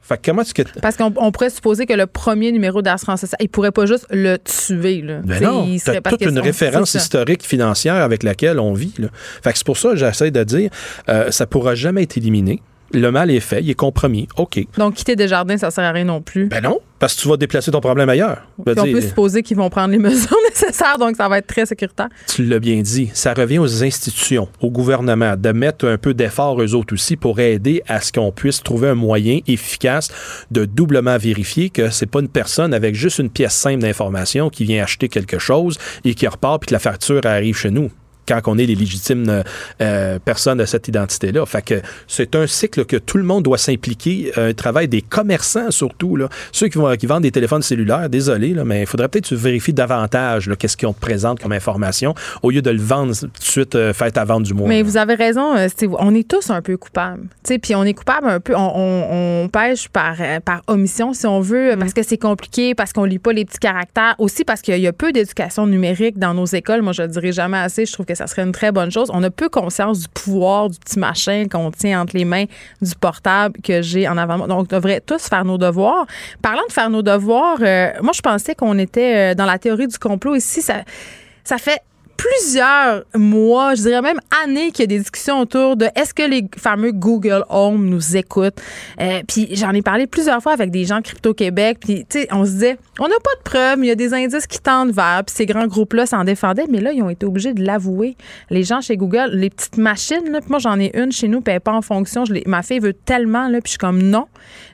Fait 0.00 0.16
que 0.16 0.30
comment 0.30 0.42
tu... 0.42 0.52
Parce 0.80 0.96
qu'on 0.96 1.12
on 1.16 1.30
pourrait 1.30 1.50
supposer 1.50 1.86
que 1.86 1.92
le 1.92 2.06
premier 2.06 2.50
numéro 2.50 2.82
d'assurance 2.82 3.20
sociale, 3.20 3.38
il 3.40 3.48
pourrait 3.48 3.70
pas 3.70 3.86
juste 3.86 4.06
le 4.10 4.36
tuer. 4.38 5.00
Là. 5.02 5.20
Ben 5.22 5.42
non, 5.42 5.66
il 5.68 5.78
serait- 5.78 6.00
toute 6.00 6.22
une 6.22 6.40
référence 6.40 6.94
historique 6.94 7.44
financière 7.44 7.96
avec 7.96 8.22
laquelle 8.22 8.58
on 8.58 8.72
vit. 8.72 8.94
Là. 8.98 9.08
Fait 9.44 9.52
que 9.52 9.58
c'est 9.58 9.66
pour 9.66 9.76
ça 9.76 9.90
que 9.90 9.96
j'essaie 9.96 10.30
de 10.30 10.42
dire, 10.42 10.70
euh, 11.08 11.30
ça 11.30 11.46
pourra 11.46 11.74
jamais 11.74 12.02
être 12.02 12.16
éliminé. 12.16 12.62
Le 12.92 13.10
mal 13.10 13.30
est 13.30 13.40
fait, 13.40 13.60
il 13.62 13.70
est 13.70 13.74
compromis. 13.74 14.28
OK. 14.36 14.64
Donc, 14.78 14.94
quitter 14.94 15.16
Desjardins, 15.16 15.56
ça 15.56 15.70
sert 15.70 15.84
à 15.84 15.92
rien 15.92 16.04
non 16.04 16.20
plus. 16.20 16.46
Ben 16.46 16.62
non, 16.62 16.80
parce 16.98 17.14
que 17.14 17.22
tu 17.22 17.28
vas 17.28 17.36
déplacer 17.36 17.70
ton 17.70 17.80
problème 17.80 18.08
ailleurs. 18.08 18.46
Puis 18.64 18.74
on 18.78 18.84
dire, 18.84 18.94
peut 18.94 19.00
supposer 19.00 19.42
qu'ils 19.42 19.56
vont 19.56 19.70
prendre 19.70 19.90
les 19.90 19.98
mesures 20.10 20.36
nécessaires, 20.48 20.98
donc 20.98 21.16
ça 21.16 21.28
va 21.28 21.38
être 21.38 21.46
très 21.46 21.66
sécuritaire. 21.66 22.08
tu 22.28 22.44
l'as 22.44 22.60
bien 22.60 22.80
dit, 22.80 23.10
ça 23.12 23.34
revient 23.34 23.58
aux 23.58 23.82
institutions, 23.82 24.48
au 24.60 24.70
gouvernement, 24.70 25.36
de 25.36 25.50
mettre 25.50 25.86
un 25.88 25.98
peu 25.98 26.14
d'effort 26.14 26.62
eux 26.62 26.74
autres 26.74 26.94
aussi 26.94 27.16
pour 27.16 27.40
aider 27.40 27.82
à 27.88 28.00
ce 28.00 28.12
qu'on 28.12 28.30
puisse 28.30 28.62
trouver 28.62 28.88
un 28.88 28.94
moyen 28.94 29.40
efficace 29.46 30.10
de 30.50 30.64
doublement 30.64 31.18
vérifier 31.18 31.70
que 31.70 31.90
c'est 31.90 32.06
pas 32.06 32.20
une 32.20 32.28
personne 32.28 32.72
avec 32.72 32.94
juste 32.94 33.18
une 33.18 33.30
pièce 33.30 33.54
simple 33.54 33.80
d'information 33.80 34.48
qui 34.48 34.64
vient 34.64 34.82
acheter 34.82 35.08
quelque 35.08 35.38
chose 35.38 35.78
et 36.04 36.14
qui 36.14 36.26
repart 36.26 36.60
puis 36.60 36.68
que 36.68 36.74
la 36.74 36.78
facture 36.78 37.20
arrive 37.24 37.56
chez 37.56 37.70
nous 37.70 37.90
quand 38.26 38.40
on 38.46 38.58
est 38.58 38.66
les 38.66 38.74
légitimes 38.74 39.28
euh, 39.28 39.42
euh, 39.80 40.18
personnes 40.18 40.58
de 40.58 40.64
cette 40.64 40.88
identité-là. 40.88 41.44
Fait 41.46 41.62
que 41.62 41.80
c'est 42.06 42.34
un 42.34 42.46
cycle 42.46 42.84
que 42.84 42.96
tout 42.96 43.16
le 43.18 43.24
monde 43.24 43.42
doit 43.44 43.58
s'impliquer, 43.58 44.32
euh, 44.38 44.50
un 44.50 44.54
travail 44.54 44.88
des 44.88 45.02
commerçants 45.02 45.70
surtout, 45.70 46.16
là. 46.16 46.28
ceux 46.52 46.68
qui, 46.68 46.78
vont, 46.78 46.94
qui 46.96 47.06
vendent 47.06 47.22
des 47.22 47.30
téléphones 47.32 47.62
cellulaires, 47.62 48.08
désolé, 48.08 48.54
là, 48.54 48.64
mais 48.64 48.80
il 48.82 48.86
faudrait 48.86 49.08
peut-être 49.08 49.24
que 49.24 49.28
tu 49.34 49.36
vérifies 49.36 49.72
davantage 49.72 50.48
là, 50.48 50.56
qu'est-ce 50.56 50.76
qu'on 50.76 50.92
te 50.92 51.00
présente 51.00 51.40
comme 51.40 51.52
information 51.52 52.14
au 52.42 52.50
lieu 52.50 52.62
de 52.62 52.70
le 52.70 52.80
vendre 52.80 53.14
tout 53.14 53.26
de 53.26 53.30
suite, 53.40 53.74
euh, 53.74 53.92
fait 53.92 54.16
à 54.18 54.24
vendre 54.24 54.46
du 54.46 54.54
mois. 54.54 54.68
Mais 54.68 54.78
là. 54.78 54.88
vous 54.88 54.96
avez 54.96 55.14
raison, 55.14 55.54
Steve. 55.68 55.94
On 55.98 56.14
est 56.14 56.28
tous 56.28 56.50
un 56.50 56.62
peu 56.62 56.76
coupables. 56.76 57.22
Tu 57.44 57.54
sais, 57.54 57.58
Puis 57.58 57.74
on 57.74 57.84
est 57.84 57.94
coupable 57.94 58.28
un 58.28 58.40
peu. 58.40 58.54
On, 58.56 58.72
on- 58.74 59.42
on 59.44 59.48
pêche 59.48 59.88
par, 59.88 60.16
par 60.44 60.62
omission, 60.66 61.12
si 61.12 61.26
on 61.26 61.40
veut, 61.40 61.74
parce 61.78 61.92
que 61.92 62.02
c'est 62.02 62.16
compliqué, 62.18 62.74
parce 62.74 62.92
qu'on 62.92 63.04
lit 63.04 63.18
pas 63.18 63.32
les 63.32 63.44
petits 63.44 63.58
caractères. 63.58 64.14
Aussi 64.18 64.44
parce 64.44 64.60
qu'il 64.62 64.78
y 64.78 64.86
a 64.86 64.92
peu 64.92 65.12
d'éducation 65.12 65.66
numérique 65.66 66.18
dans 66.18 66.34
nos 66.34 66.44
écoles. 66.46 66.82
Moi, 66.82 66.92
je 66.92 67.02
le 67.02 67.08
dirai 67.08 67.32
jamais 67.32 67.58
assez. 67.58 67.86
Je 67.86 67.92
trouve 67.92 68.06
que 68.06 68.11
ça 68.14 68.26
serait 68.26 68.42
une 68.42 68.52
très 68.52 68.72
bonne 68.72 68.90
chose. 68.90 69.10
On 69.12 69.22
a 69.22 69.30
peu 69.30 69.48
conscience 69.48 70.00
du 70.00 70.08
pouvoir 70.08 70.70
du 70.70 70.78
petit 70.78 70.98
machin 70.98 71.46
qu'on 71.50 71.70
tient 71.70 72.00
entre 72.00 72.16
les 72.16 72.24
mains, 72.24 72.44
du 72.80 72.94
portable 73.00 73.60
que 73.62 73.82
j'ai 73.82 74.08
en 74.08 74.16
avant. 74.16 74.46
Donc, 74.46 74.68
on 74.72 74.76
devrait 74.76 75.00
tous 75.00 75.28
faire 75.28 75.44
nos 75.44 75.58
devoirs. 75.58 76.06
Parlant 76.40 76.62
de 76.68 76.72
faire 76.72 76.90
nos 76.90 77.02
devoirs, 77.02 77.58
euh, 77.60 77.90
moi, 78.02 78.12
je 78.14 78.20
pensais 78.20 78.54
qu'on 78.54 78.78
était 78.78 79.32
euh, 79.32 79.34
dans 79.34 79.46
la 79.46 79.58
théorie 79.58 79.88
du 79.88 79.98
complot. 79.98 80.34
Ici, 80.34 80.62
ça 80.62 81.58
fait 81.58 81.80
plusieurs 82.22 83.02
mois, 83.16 83.74
je 83.74 83.82
dirais 83.82 84.00
même 84.00 84.20
années 84.44 84.70
qu'il 84.70 84.80
y 84.80 84.84
a 84.84 84.86
des 84.86 84.98
discussions 84.98 85.40
autour 85.40 85.76
de 85.76 85.86
est-ce 85.96 86.14
que 86.14 86.22
les 86.22 86.44
fameux 86.56 86.92
Google 86.92 87.44
Home 87.48 87.86
nous 87.86 88.16
écoutent? 88.16 88.60
Euh, 89.00 89.22
puis 89.26 89.48
j'en 89.56 89.72
ai 89.72 89.82
parlé 89.82 90.06
plusieurs 90.06 90.40
fois 90.40 90.52
avec 90.52 90.70
des 90.70 90.84
gens 90.84 90.98
de 90.98 91.02
Crypto 91.02 91.34
Québec. 91.34 91.78
Puis 91.80 92.06
tu 92.08 92.20
sais, 92.20 92.28
on 92.30 92.44
se 92.44 92.50
disait, 92.50 92.78
on 93.00 93.08
n'a 93.08 93.16
pas 93.16 93.34
de 93.38 93.42
preuves, 93.42 93.78
il 93.80 93.86
y 93.86 93.90
a 93.90 93.96
des 93.96 94.14
indices 94.14 94.46
qui 94.46 94.60
tendent 94.60 94.92
vers. 94.92 95.22
Puis 95.26 95.34
ces 95.34 95.46
grands 95.46 95.66
groupes-là 95.66 96.06
s'en 96.06 96.22
défendaient, 96.22 96.66
mais 96.70 96.80
là 96.80 96.92
ils 96.92 97.02
ont 97.02 97.10
été 97.10 97.26
obligés 97.26 97.54
de 97.54 97.64
l'avouer. 97.64 98.16
Les 98.50 98.62
gens 98.62 98.80
chez 98.80 98.96
Google, 98.96 99.30
les 99.32 99.50
petites 99.50 99.78
machines, 99.78 100.22
moi 100.48 100.60
j'en 100.60 100.78
ai 100.78 100.96
une 100.96 101.10
chez 101.10 101.26
nous, 101.26 101.40
puis 101.40 101.58
pas 101.58 101.72
en 101.72 101.82
fonction. 101.82 102.22
Ma 102.46 102.62
fille 102.62 102.78
veut 102.78 102.94
tellement 102.94 103.48
là, 103.48 103.60
puis 103.60 103.66
je 103.66 103.70
suis 103.70 103.78
comme 103.78 104.00
non, 104.00 104.26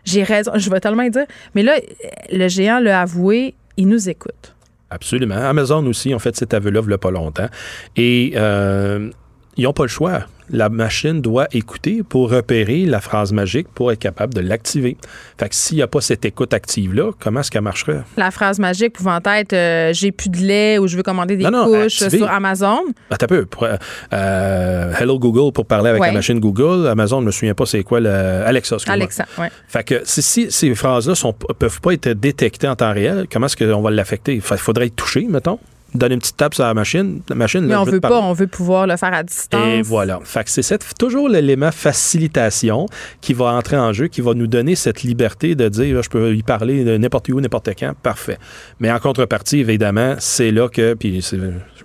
j'ai 0.04 0.22
raison, 0.22 0.52
je 0.54 0.68
vais 0.68 0.80
tellement 0.80 1.08
dire. 1.08 1.26
Mais 1.54 1.62
là, 1.62 1.76
le 2.30 2.48
géant 2.48 2.78
l'a 2.78 3.00
avoué, 3.00 3.54
il 3.78 3.88
nous 3.88 4.10
écoute. 4.10 4.54
Absolument. 4.90 5.36
Amazon 5.36 5.84
aussi 5.86 6.14
ont 6.14 6.18
fait 6.18 6.36
cet 6.36 6.54
aveu-là 6.54 6.80
il 6.84 6.90
y 6.90 6.94
a 6.94 6.98
pas 6.98 7.10
longtemps. 7.10 7.48
Et 7.96 8.32
euh, 8.36 9.10
ils 9.56 9.64
n'ont 9.64 9.72
pas 9.72 9.84
le 9.84 9.88
choix. 9.88 10.22
La 10.50 10.68
machine 10.68 11.20
doit 11.20 11.46
écouter 11.52 12.02
pour 12.08 12.30
repérer 12.30 12.84
la 12.86 13.00
phrase 13.00 13.32
magique 13.32 13.68
pour 13.74 13.92
être 13.92 13.98
capable 13.98 14.34
de 14.34 14.40
l'activer. 14.40 14.96
Fait 15.38 15.48
que 15.48 15.54
s'il 15.54 15.76
n'y 15.76 15.82
a 15.82 15.86
pas 15.86 16.00
cette 16.00 16.24
écoute 16.24 16.54
active-là, 16.54 17.12
comment 17.20 17.40
est-ce 17.40 17.50
qu'elle 17.50 17.62
marcherait? 17.62 18.02
La 18.16 18.30
phrase 18.30 18.58
magique 18.58 18.94
pouvant 18.94 19.18
être 19.26 19.52
euh, 19.52 19.92
j'ai 19.92 20.10
plus 20.12 20.30
de 20.30 20.38
lait 20.38 20.78
ou 20.78 20.86
je 20.88 20.96
veux 20.96 21.02
commander 21.02 21.36
des 21.36 21.44
Non, 21.44 21.66
couches 21.66 22.08
sur 22.08 22.30
Amazon. 22.30 22.80
Attends 23.10 23.24
un 23.24 23.28
peu. 23.28 23.44
Pour, 23.46 23.66
euh, 24.12 24.92
Hello 24.98 25.18
Google 25.18 25.52
pour 25.52 25.66
parler 25.66 25.90
avec 25.90 26.00
Ouais. 26.02 26.08
la 26.08 26.14
machine 26.14 26.40
Google. 26.40 26.86
Amazon, 26.88 27.20
je 27.20 27.26
me 27.26 27.30
souviens 27.30 27.54
pas 27.54 27.66
c'est 27.66 27.82
quoi 27.82 28.00
le 28.00 28.08
Alexa. 28.10 28.76
Alexa, 28.86 29.26
ouais. 29.38 29.50
Fait 29.68 29.84
que 29.84 30.00
si, 30.04 30.22
si 30.22 30.50
ces 30.50 30.74
phrases-là 30.74 31.14
ne 31.24 31.52
peuvent 31.54 31.80
pas 31.80 31.92
être 31.92 32.08
détectées 32.10 32.68
en 32.68 32.76
temps 32.76 32.92
réel, 32.92 33.26
comment 33.30 33.46
est-ce 33.46 33.56
qu'on 33.56 33.82
va 33.82 33.90
l'affecter? 33.90 34.34
Il 34.34 34.40
faudrait 34.42 34.86
être 34.86 34.96
touché, 34.96 35.26
mettons? 35.28 35.58
Donne 35.94 36.12
une 36.12 36.18
petite 36.18 36.36
tape 36.36 36.54
sur 36.54 36.64
la 36.64 36.74
machine. 36.74 37.20
La 37.28 37.34
machine 37.34 37.62
Mais 37.62 37.72
là, 37.72 37.80
on 37.82 37.84
veut 37.84 38.00
pas, 38.00 38.20
on 38.20 38.32
veut 38.32 38.46
pouvoir 38.46 38.86
le 38.86 38.96
faire 38.96 39.12
à 39.14 39.22
distance. 39.22 39.60
Et 39.66 39.82
voilà. 39.82 40.20
Fait 40.22 40.44
que 40.44 40.50
c'est 40.50 40.78
toujours 40.98 41.28
l'élément 41.28 41.70
facilitation 41.72 42.86
qui 43.20 43.34
va 43.34 43.46
entrer 43.46 43.76
en 43.76 43.92
jeu, 43.92 44.08
qui 44.08 44.20
va 44.20 44.34
nous 44.34 44.46
donner 44.46 44.74
cette 44.74 45.02
liberté 45.02 45.54
de 45.54 45.68
dire 45.68 46.02
je 46.02 46.10
peux 46.10 46.34
y 46.34 46.42
parler 46.42 46.98
n'importe 46.98 47.28
où, 47.30 47.40
n'importe 47.40 47.70
quand. 47.78 47.92
Parfait. 48.02 48.38
Mais 48.80 48.90
en 48.90 48.98
contrepartie, 48.98 49.60
évidemment, 49.60 50.16
c'est 50.18 50.50
là 50.50 50.68
que. 50.68 50.94
Puis 50.94 51.20
je 51.22 51.36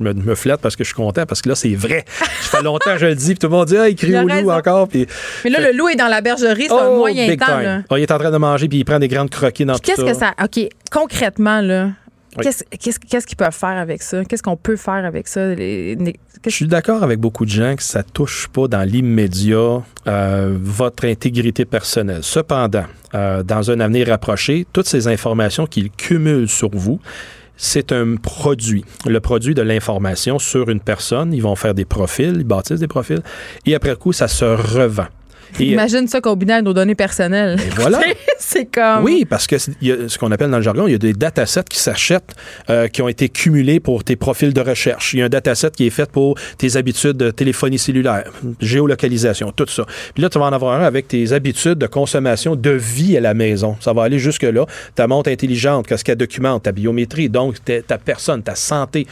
me, 0.04 0.14
me 0.14 0.36
flatte 0.36 0.62
parce 0.62 0.76
que 0.76 0.84
je 0.84 0.90
suis 0.90 0.96
content 0.96 1.26
parce 1.26 1.42
que 1.42 1.50
là, 1.50 1.56
c'est 1.56 1.76
vrai. 1.76 2.06
Ça 2.42 2.58
fait 2.58 2.64
longtemps 2.64 2.94
que 2.94 3.00
je 3.00 3.06
le 3.08 3.16
dis, 3.16 3.28
puis 3.30 3.40
tout 3.40 3.48
le 3.48 3.54
monde 3.54 3.68
dit 3.68 3.78
ah, 3.78 3.90
il 3.90 3.96
crie 3.96 4.18
au 4.18 4.28
loup 4.28 4.52
encore. 4.52 4.88
Puis, 4.88 5.08
Mais 5.44 5.50
là, 5.50 5.60
le 5.72 5.78
loup 5.78 5.88
est 5.90 5.96
dans 5.96 6.08
la 6.08 6.22
bergerie, 6.22 6.66
c'est 6.68 6.74
un 6.74 6.88
Oh, 6.90 6.98
moyen 6.98 7.28
big 7.28 7.40
temps. 7.40 7.60
là. 7.60 7.82
Oh, 7.90 7.96
il 7.98 8.02
est 8.04 8.12
en 8.12 8.18
train 8.18 8.32
de 8.32 8.38
manger, 8.38 8.68
puis 8.68 8.80
il 8.80 8.86
prend 8.86 9.00
des 9.00 9.08
grandes 9.08 9.30
croquis 9.30 9.66
dans 9.66 9.74
Puis 9.74 9.94
tout 9.94 10.02
Qu'est-ce 10.04 10.14
que 10.14 10.20
ça. 10.20 10.34
OK, 10.44 10.68
concrètement, 10.92 11.62
là. 11.62 11.90
Oui. 12.38 12.44
Qu'est-ce 12.44 12.64
qu'est-ce- 12.80 13.00
qu'est-ce 13.00 13.28
qu'ils 13.28 13.38
peuvent 13.38 13.52
faire 13.54 13.78
avec 13.78 14.02
ça? 14.02 14.24
Qu'est-ce 14.26 14.44
qu'on 14.44 14.58
peut 14.58 14.76
faire 14.76 15.06
avec 15.06 15.28
ça? 15.28 15.54
Les- 15.56 15.96
les- 15.96 16.16
Je 16.46 16.50
suis 16.50 16.68
d'accord 16.68 17.04
avec 17.04 17.20
beaucoup 17.20 17.46
de 17.46 17.50
gens 17.52 17.76
que 17.76 17.84
ça 17.84 18.04
touche 18.04 18.48
pas 18.48 18.68
dans 18.68 18.84
l'immédiat 18.84 19.82
euh, 20.08 20.58
votre 20.60 21.06
intégrité 21.06 21.66
personnelle. 21.66 22.20
Cependant, 22.24 22.86
euh, 23.14 23.44
dans 23.44 23.72
un 23.72 23.80
avenir 23.80 24.08
rapproché, 24.08 24.66
toutes 24.74 24.88
ces 24.88 25.08
informations 25.08 25.66
qu'ils 25.66 25.92
cumulent 25.92 26.50
sur 26.50 26.70
vous, 26.74 27.00
c'est 27.56 27.92
un 27.92 28.16
produit, 28.16 28.84
le 29.06 29.20
produit 29.20 29.54
de 29.54 29.62
l'information 29.62 30.40
sur 30.40 30.70
une 30.70 30.80
personne. 30.80 31.34
Ils 31.34 31.42
vont 31.44 31.56
faire 31.56 31.74
des 31.76 31.86
profils, 31.86 32.34
ils 32.36 32.44
bâtissent 32.44 32.80
des 32.80 32.88
profils, 32.88 33.22
et 33.66 33.76
après 33.76 33.96
coup, 33.96 34.12
ça 34.12 34.28
se 34.28 34.44
revend. 34.44 35.06
Et, 35.60 35.72
Imagine 35.72 36.08
ça 36.08 36.22
combiné 36.22 36.54
avec 36.54 36.66
nos 36.66 36.74
données 36.74 36.96
personnelles. 36.96 37.60
et 37.60 37.70
voilà. 37.76 38.00
c'est 38.40 38.66
comme. 38.66 39.04
Oui, 39.04 39.26
parce 39.26 39.48
que 39.48 39.56
y 39.82 39.92
a 39.92 40.10
ce 40.10 40.18
qu'on 40.18 40.32
appelle 40.32 40.50
dans 40.50 40.58
le 40.58 40.64
jargon, 40.64 40.88
il 40.88 40.92
y 40.92 40.96
a 40.96 41.00
des 41.00 41.14
datasets 41.14 41.64
qui 41.70 41.80
s'achètent, 41.80 42.34
euh, 42.70 42.88
qui 42.88 43.02
ont 43.02 43.08
été 43.08 43.30
cumulés 43.30 43.80
pour 43.80 44.04
tes 44.04 44.16
profils 44.16 44.54
de 44.54 44.62
recherche. 44.62 45.14
Il 45.14 45.20
y 45.20 45.22
a 45.22 45.26
un 45.26 45.30
dataset 45.30 45.72
qui 45.72 45.86
est 45.88 45.92
fait 45.92 46.10
pour 46.10 46.38
tes 46.58 46.78
habitudes 46.78 47.18
de 47.18 47.32
téléphonie 47.32 47.80
cellulaire, 47.80 48.32
géolocalisation, 48.60 49.52
tout 49.52 49.68
ça. 49.68 49.86
Puis 50.14 50.22
là, 50.24 50.30
tu 50.30 50.40
vas 50.40 50.46
en 50.46 50.54
avoir 50.54 50.80
un 50.80 50.84
avec 50.84 51.08
tes 51.08 51.34
habitudes 51.34 51.78
de 51.78 51.88
consommation 51.88 52.56
de 52.56 52.72
vie 52.72 53.18
à 53.18 53.22
la 53.22 53.34
maison. 53.34 53.76
Ça 53.80 53.94
va 53.94 54.04
aller 54.04 54.20
jusque-là. 54.20 54.66
Ta 54.96 55.08
montre 55.08 55.30
intelligente, 55.30 55.88
qu'est-ce 55.88 56.04
qu'elle 56.04 56.18
documente, 56.18 56.64
ta 56.64 56.72
biométrie, 56.72 57.30
donc 57.30 57.64
ta, 57.64 57.82
ta 57.82 57.98
personne, 57.98 58.44
ta 58.44 58.56
santé. 58.56 59.08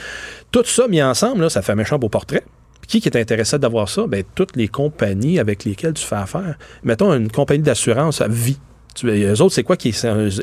Tout 0.51 0.63
ça 0.65 0.87
mis 0.87 1.01
ensemble, 1.01 1.41
là, 1.43 1.49
ça 1.49 1.61
fait 1.61 1.71
un 1.71 1.75
méchant 1.75 1.97
beau 1.97 2.09
portrait. 2.09 2.43
Qui 2.87 2.97
est 3.05 3.15
intéressé 3.15 3.57
d'avoir 3.57 3.87
ça? 3.89 4.05
Bien, 4.07 4.21
toutes 4.35 4.55
les 4.55 4.67
compagnies 4.67 5.39
avec 5.39 5.63
lesquelles 5.63 5.93
tu 5.93 6.05
fais 6.05 6.15
affaire. 6.15 6.57
Mettons 6.83 7.13
une 7.13 7.29
compagnie 7.31 7.63
d'assurance 7.63 8.21
à 8.21 8.27
vie. 8.27 8.57
Tu, 8.93 9.07
eux 9.07 9.41
autres, 9.41 9.53
c'est 9.53 9.63
quoi 9.63 9.77
qui 9.77 9.95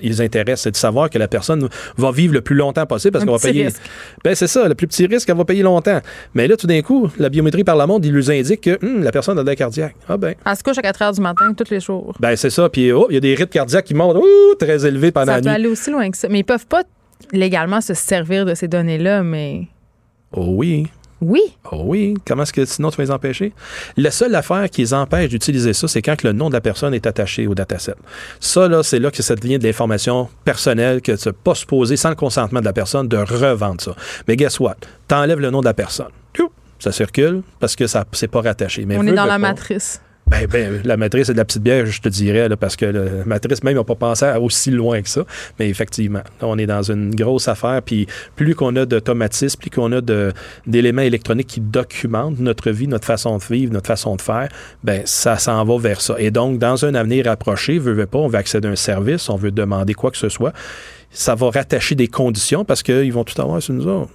les 0.02 0.20
intéresse? 0.22 0.62
C'est 0.62 0.70
de 0.70 0.76
savoir 0.76 1.10
que 1.10 1.18
la 1.18 1.28
personne 1.28 1.68
va 1.98 2.10
vivre 2.10 2.32
le 2.32 2.40
plus 2.40 2.56
longtemps 2.56 2.86
possible 2.86 3.12
parce 3.12 3.26
qu'on 3.26 3.32
va 3.32 3.38
payer. 3.38 3.64
risque. 3.66 3.82
Ben, 4.24 4.34
c'est 4.34 4.46
ça, 4.46 4.66
le 4.66 4.74
plus 4.74 4.86
petit 4.86 5.04
risque, 5.04 5.28
elle 5.28 5.36
va 5.36 5.44
payer 5.44 5.62
longtemps. 5.62 6.00
Mais 6.32 6.48
là, 6.48 6.56
tout 6.56 6.66
d'un 6.66 6.80
coup, 6.80 7.10
la 7.18 7.28
biométrie 7.28 7.62
par 7.62 7.76
la 7.76 7.86
montre, 7.86 8.06
il 8.06 8.14
nous 8.14 8.30
indique 8.30 8.62
que 8.62 8.78
hum, 8.82 9.02
la 9.02 9.12
personne 9.12 9.38
a 9.38 9.42
de 9.42 9.46
la 9.48 9.54
cardiaque. 9.54 9.94
Ah 10.08 10.16
ben. 10.16 10.34
Elle 10.46 10.56
se 10.56 10.62
couche 10.62 10.78
à 10.78 10.80
4 10.82 11.02
heures 11.02 11.12
du 11.12 11.20
matin 11.20 11.52
tous 11.52 11.70
les 11.70 11.80
jours. 11.80 12.14
Ben, 12.20 12.34
c'est 12.36 12.48
ça. 12.48 12.70
Puis, 12.70 12.90
oh, 12.90 13.06
il 13.10 13.14
y 13.14 13.16
a 13.18 13.20
des 13.20 13.34
rythmes 13.34 13.50
cardiaques 13.50 13.84
qui 13.84 13.92
montent 13.94 14.16
très 14.58 14.86
élevés 14.86 15.12
pendant 15.12 15.26
Ça 15.26 15.32
la 15.32 15.42
peut 15.42 15.48
nuit. 15.50 15.54
aller 15.54 15.68
aussi 15.68 15.90
loin 15.90 16.10
que 16.10 16.16
ça. 16.16 16.28
Mais 16.30 16.38
ils 16.38 16.44
peuvent 16.44 16.66
pas 16.66 16.84
légalement 17.32 17.82
se 17.82 17.92
servir 17.92 18.46
de 18.46 18.54
ces 18.54 18.66
données-là, 18.68 19.22
mais. 19.24 19.68
Oh 20.32 20.46
oui. 20.56 20.86
Oui. 21.20 21.40
Oh 21.72 21.82
oui, 21.84 22.14
comment 22.26 22.44
est-ce 22.44 22.52
que 22.52 22.64
sinon 22.64 22.90
tu 22.90 22.96
vas 22.98 23.04
les 23.04 23.10
empêcher? 23.10 23.52
La 23.96 24.10
seule 24.10 24.34
affaire 24.34 24.70
qui 24.70 24.82
les 24.82 24.94
empêche 24.94 25.28
d'utiliser 25.30 25.72
ça, 25.72 25.88
c'est 25.88 26.02
quand 26.02 26.22
le 26.22 26.32
nom 26.32 26.48
de 26.48 26.54
la 26.54 26.60
personne 26.60 26.94
est 26.94 27.06
attaché 27.06 27.46
au 27.46 27.54
dataset. 27.54 27.94
Ça, 28.40 28.68
là, 28.68 28.82
c'est 28.82 28.98
là 29.00 29.10
que 29.10 29.22
ça 29.22 29.34
devient 29.34 29.58
de 29.58 29.64
l'information 29.64 30.28
personnelle 30.44 31.00
que 31.02 31.12
tu 31.12 31.28
n'as 31.28 31.32
pas 31.32 31.54
supposé, 31.54 31.96
sans 31.96 32.10
le 32.10 32.14
consentement 32.14 32.60
de 32.60 32.64
la 32.64 32.72
personne, 32.72 33.08
de 33.08 33.16
revendre 33.16 33.80
ça. 33.80 33.94
Mais 34.28 34.36
guess 34.36 34.60
what? 34.60 34.76
T'enlèves 35.08 35.40
le 35.40 35.50
nom 35.50 35.60
de 35.60 35.66
la 35.66 35.74
personne. 35.74 36.08
Ça 36.80 36.92
circule 36.92 37.42
parce 37.58 37.74
que 37.74 37.88
ça 37.88 38.04
c'est 38.12 38.28
pas 38.28 38.40
rattaché. 38.40 38.86
Mais 38.86 38.96
On 38.96 39.02
est 39.04 39.12
dans 39.12 39.24
la 39.24 39.32
pas. 39.32 39.38
matrice. 39.38 40.00
Ben, 40.30 40.46
ben, 40.46 40.80
la 40.84 40.96
matrice 40.96 41.28
et 41.30 41.32
de 41.32 41.38
la 41.38 41.44
petite 41.44 41.62
bière, 41.62 41.86
je 41.86 42.00
te 42.00 42.08
dirais, 42.08 42.48
là, 42.48 42.56
parce 42.56 42.76
que 42.76 42.84
la 42.84 43.24
matrice 43.24 43.62
même 43.62 43.76
n'a 43.76 43.84
pas 43.84 43.94
pensé 43.94 44.26
à 44.26 44.40
aussi 44.40 44.70
loin 44.70 45.00
que 45.00 45.08
ça. 45.08 45.24
Mais 45.58 45.68
effectivement, 45.68 46.22
là, 46.40 46.42
on 46.42 46.58
est 46.58 46.66
dans 46.66 46.82
une 46.82 47.14
grosse 47.14 47.48
affaire. 47.48 47.80
Puis 47.82 48.06
plus 48.36 48.54
qu'on 48.54 48.76
a 48.76 48.84
d'automatisme, 48.84 49.58
plus 49.58 49.70
qu'on 49.70 49.92
a 49.92 50.00
d'éléments 50.66 51.02
électroniques 51.02 51.46
qui 51.46 51.60
documentent 51.60 52.38
notre 52.40 52.70
vie, 52.70 52.88
notre 52.88 53.06
façon 53.06 53.38
de 53.38 53.42
vivre, 53.44 53.72
notre 53.72 53.86
façon 53.86 54.16
de 54.16 54.22
faire, 54.22 54.48
ben 54.84 55.02
ça 55.04 55.38
s'en 55.38 55.64
va 55.64 55.78
vers 55.78 56.00
ça. 56.00 56.14
Et 56.18 56.30
donc, 56.30 56.58
dans 56.58 56.84
un 56.84 56.94
avenir 56.94 57.26
approché, 57.28 57.78
veut 57.78 58.06
pas, 58.06 58.18
on 58.18 58.28
veut 58.28 58.38
accéder 58.38 58.68
à 58.68 58.70
un 58.70 58.76
service, 58.76 59.28
on 59.28 59.36
veut 59.36 59.50
demander 59.50 59.94
quoi 59.94 60.10
que 60.10 60.18
ce 60.18 60.28
soit. 60.28 60.52
Ça 61.10 61.34
va 61.34 61.50
rattacher 61.50 61.94
des 61.94 62.08
conditions 62.08 62.64
parce 62.64 62.82
qu'ils 62.82 63.12
vont 63.12 63.24
tout 63.24 63.40
avoir 63.40 63.62
sur 63.62 63.74
nous 63.74 63.86
autres. 63.86 64.10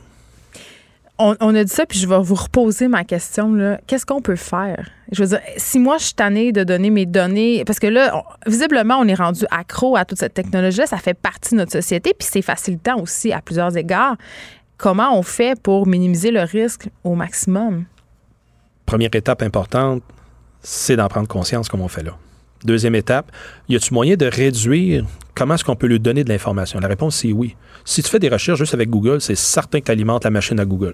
On, 1.20 1.56
a 1.56 1.64
dit 1.64 1.72
ça, 1.72 1.86
puis 1.86 2.00
je 2.00 2.08
vais 2.08 2.20
vous 2.20 2.36
reposer 2.36 2.88
ma 2.88 3.04
question. 3.04 3.78
Qu'est-ce 3.86 4.06
qu'on 4.06 4.20
peut 4.20 4.36
faire? 4.36 4.90
Je 5.12 5.22
veux 5.22 5.30
dire, 5.30 5.40
si 5.58 5.78
moi, 5.78 5.98
je 6.00 6.06
suis 6.06 6.14
tannée 6.16 6.52
de 6.52 6.64
donner 6.64 6.90
mes 6.90 7.06
données, 7.06 7.64
parce 7.66 7.80
que 7.80 7.86
là, 7.86 8.24
visiblement, 8.48 8.98
on 9.00 9.08
est 9.08 9.14
rendu 9.14 9.46
accro 9.52 9.96
à 9.96 10.06
toute 10.06 10.18
cette 10.18 10.34
technologie-là, 10.34 10.88
ça 10.88 10.98
fait 10.98 11.14
partie 11.14 11.52
de 11.52 11.60
notre 11.60 11.72
société, 11.72 12.14
puis 12.18 12.28
c'est 12.30 12.42
facilitant 12.42 13.00
aussi 13.00 13.32
à 13.32 13.42
plusieurs 13.42 13.78
égards. 13.78 14.18
Comment 14.78 15.18
on 15.18 15.22
fait 15.22 15.58
pour 15.62 15.86
minimiser 15.86 16.32
le 16.32 16.42
risque 16.42 16.90
au 17.04 17.14
maximum? 17.14 17.86
Première 18.88 19.14
étape 19.14 19.44
importante, 19.44 20.02
c'est 20.62 20.96
d'en 20.96 21.08
prendre 21.08 21.28
conscience 21.28 21.70
comme 21.70 21.82
on 21.82 21.88
fait 21.88 22.04
là. 22.04 22.18
Deuxième 22.66 22.96
étape, 22.96 23.32
y 23.70 23.76
a-tu 23.76 23.94
moyen 23.94 24.16
de 24.16 24.26
réduire 24.26 25.06
comment 25.36 25.56
est-ce 25.56 25.64
qu'on 25.64 25.76
peut 25.76 25.88
lui 25.88 26.00
donner 26.00 26.24
de 26.24 26.30
l'information? 26.30 26.80
La 26.80 26.88
réponse, 26.88 27.16
c'est 27.18 27.32
oui. 27.32 27.56
Si 27.86 28.02
tu 28.02 28.10
fais 28.10 28.20
des 28.20 28.30
recherches 28.30 28.60
juste 28.60 28.74
avec 28.74 28.90
Google, 28.90 29.20
c'est 29.20 29.36
certain 29.36 29.80
que 29.80 29.86
tu 29.86 29.92
alimentes 29.92 30.24
la 30.24 30.30
machine 30.30 30.60
à 30.60 30.66
Google. 30.66 30.94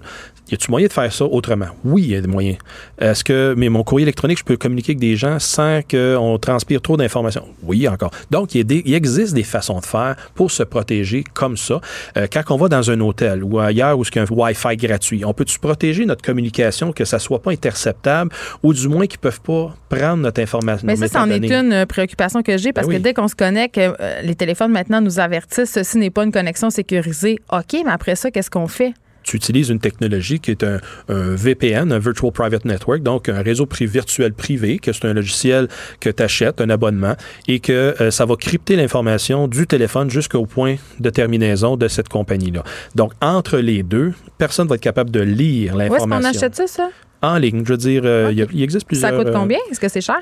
Y 0.50 0.54
a-tu 0.54 0.70
moyen 0.70 0.88
de 0.88 0.92
faire 0.92 1.12
ça 1.12 1.24
autrement? 1.24 1.66
Oui, 1.84 2.02
il 2.02 2.10
y 2.10 2.16
a 2.16 2.20
des 2.20 2.26
moyens. 2.26 2.56
Est-ce 2.98 3.22
que, 3.22 3.54
mais 3.56 3.68
mon 3.68 3.84
courrier 3.84 4.02
électronique, 4.04 4.38
je 4.38 4.44
peux 4.44 4.56
communiquer 4.56 4.90
avec 4.92 4.98
des 4.98 5.14
gens 5.14 5.38
sans 5.38 5.80
qu'on 5.88 6.38
transpire 6.40 6.82
trop 6.82 6.96
d'informations? 6.96 7.46
Oui, 7.62 7.86
encore. 7.86 8.10
Donc, 8.30 8.54
il, 8.56 8.64
des- 8.64 8.82
existe 8.94 9.34
des 9.34 9.44
façons 9.44 9.78
de 9.78 9.84
faire 9.86 10.16
pour 10.34 10.50
se 10.50 10.64
protéger 10.64 11.22
comme 11.32 11.56
ça. 11.56 11.80
Euh, 12.16 12.26
quand 12.32 12.42
on 12.50 12.56
va 12.56 12.68
dans 12.68 12.90
un 12.90 12.98
hôtel 13.00 13.44
ou 13.44 13.60
ailleurs 13.60 13.96
où 13.98 14.02
il 14.02 14.16
y 14.16 14.18
a 14.18 14.22
un 14.22 14.26
Wi-Fi 14.28 14.76
gratuit, 14.76 15.24
on 15.24 15.32
peut-tu 15.32 15.58
protéger 15.60 16.06
notre 16.06 16.22
communication 16.22 16.92
que 16.92 17.04
ça 17.04 17.18
soit 17.20 17.40
pas 17.40 17.52
interceptable 17.52 18.30
ou 18.64 18.72
du 18.74 18.88
moins 18.88 19.06
qu'ils 19.06 19.20
peuvent 19.20 19.40
pas 19.40 19.74
prendre 19.88 20.22
notre 20.22 20.40
information? 20.42 20.86
Mais 20.86 20.96
ça, 20.96 21.06
c'en 21.08 21.30
est 21.30 21.44
une 21.48 21.86
préoccupation 21.86 22.42
que 22.42 22.58
j'ai 22.58 22.72
parce 22.72 22.88
Ben 22.88 22.94
oui. 22.94 22.98
que 22.98 23.02
dès 23.04 23.14
qu'on 23.14 23.28
se 23.28 23.36
connecte, 23.36 23.78
euh, 23.78 23.94
les 24.30 24.36
téléphones 24.36 24.70
maintenant 24.70 25.00
nous 25.00 25.18
avertissent 25.18 25.72
ceci 25.72 25.98
n'est 25.98 26.10
pas 26.10 26.22
une 26.24 26.30
connexion 26.32 26.70
sécurisée. 26.70 27.38
OK, 27.52 27.72
mais 27.84 27.90
après 27.90 28.14
ça, 28.14 28.30
qu'est-ce 28.30 28.50
qu'on 28.50 28.68
fait? 28.68 28.94
tu 29.22 29.36
utilises 29.36 29.68
une 29.68 29.78
technologie 29.80 30.40
qui 30.40 30.50
est 30.50 30.64
un, 30.64 30.80
un 31.10 31.34
VPN, 31.34 31.92
un 31.92 31.98
Virtual 31.98 32.32
Private 32.32 32.64
Network, 32.64 33.02
donc 33.02 33.28
un 33.28 33.42
réseau 33.42 33.68
virtuel 33.82 34.32
privé, 34.32 34.78
que 34.78 34.92
c'est 34.94 35.04
un 35.04 35.12
logiciel 35.12 35.68
que 36.00 36.08
tu 36.08 36.22
achètes, 36.22 36.60
un 36.62 36.70
abonnement, 36.70 37.14
et 37.46 37.60
que 37.60 37.94
euh, 38.00 38.10
ça 38.10 38.24
va 38.24 38.34
crypter 38.36 38.76
l'information 38.76 39.46
du 39.46 39.66
téléphone 39.66 40.10
jusqu'au 40.10 40.46
point 40.46 40.76
de 41.00 41.10
terminaison 41.10 41.76
de 41.76 41.86
cette 41.86 42.08
compagnie-là. 42.08 42.64
Donc, 42.94 43.12
entre 43.20 43.58
les 43.58 43.82
deux, 43.82 44.14
personne 44.38 44.66
va 44.68 44.76
être 44.76 44.80
capable 44.80 45.10
de 45.10 45.20
lire 45.20 45.74
Où 45.76 45.80
est-ce 45.82 45.90
l'information. 45.92 46.30
qu'on 46.30 46.36
achète 46.38 46.54
ça, 46.56 46.66
ça? 46.66 46.88
En 47.22 47.36
ligne, 47.36 47.62
je 47.66 47.72
veux 47.72 47.76
dire, 47.76 48.02
euh, 48.06 48.28
il 48.32 48.38
y 48.38 48.40
a- 48.40 48.46
Ok. 48.46 48.50
il 48.54 48.62
existe 48.62 48.86
plusieurs... 48.86 49.10
Ça 49.10 49.16
coûte 49.18 49.26
euh, 49.28 49.32
combien? 49.34 49.58
Est-ce 49.70 49.78
que 49.80 49.88
c'est 49.88 50.00
cher? 50.00 50.18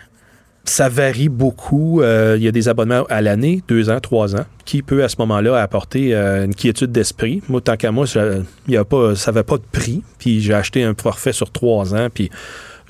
Ça 0.68 0.88
varie 0.88 1.28
beaucoup. 1.28 2.00
Euh, 2.02 2.34
il 2.38 2.42
y 2.44 2.48
a 2.48 2.52
des 2.52 2.68
abonnements 2.68 3.04
à 3.08 3.20
l'année, 3.20 3.62
deux 3.68 3.90
ans, 3.90 4.00
trois 4.00 4.36
ans, 4.36 4.44
qui 4.64 4.82
peut 4.82 5.02
à 5.02 5.08
ce 5.08 5.16
moment-là 5.20 5.60
apporter 5.60 6.14
euh, 6.14 6.44
une 6.44 6.54
quiétude 6.54 6.92
d'esprit. 6.92 7.42
Moi, 7.48 7.60
tant 7.60 7.76
qu'à 7.76 7.90
moi, 7.90 8.06
je- 8.06 8.42
il 8.68 8.74
y 8.74 8.76
a 8.76 8.84
pas, 8.84 9.14
ça 9.16 9.32
n'avait 9.32 9.42
pas 9.44 9.56
de 9.56 9.62
prix. 9.72 10.02
Puis 10.18 10.40
j'ai 10.40 10.54
acheté 10.54 10.84
un 10.84 10.94
forfait 11.00 11.32
sur 11.32 11.50
trois 11.50 11.94
ans. 11.94 12.08
Puis 12.12 12.30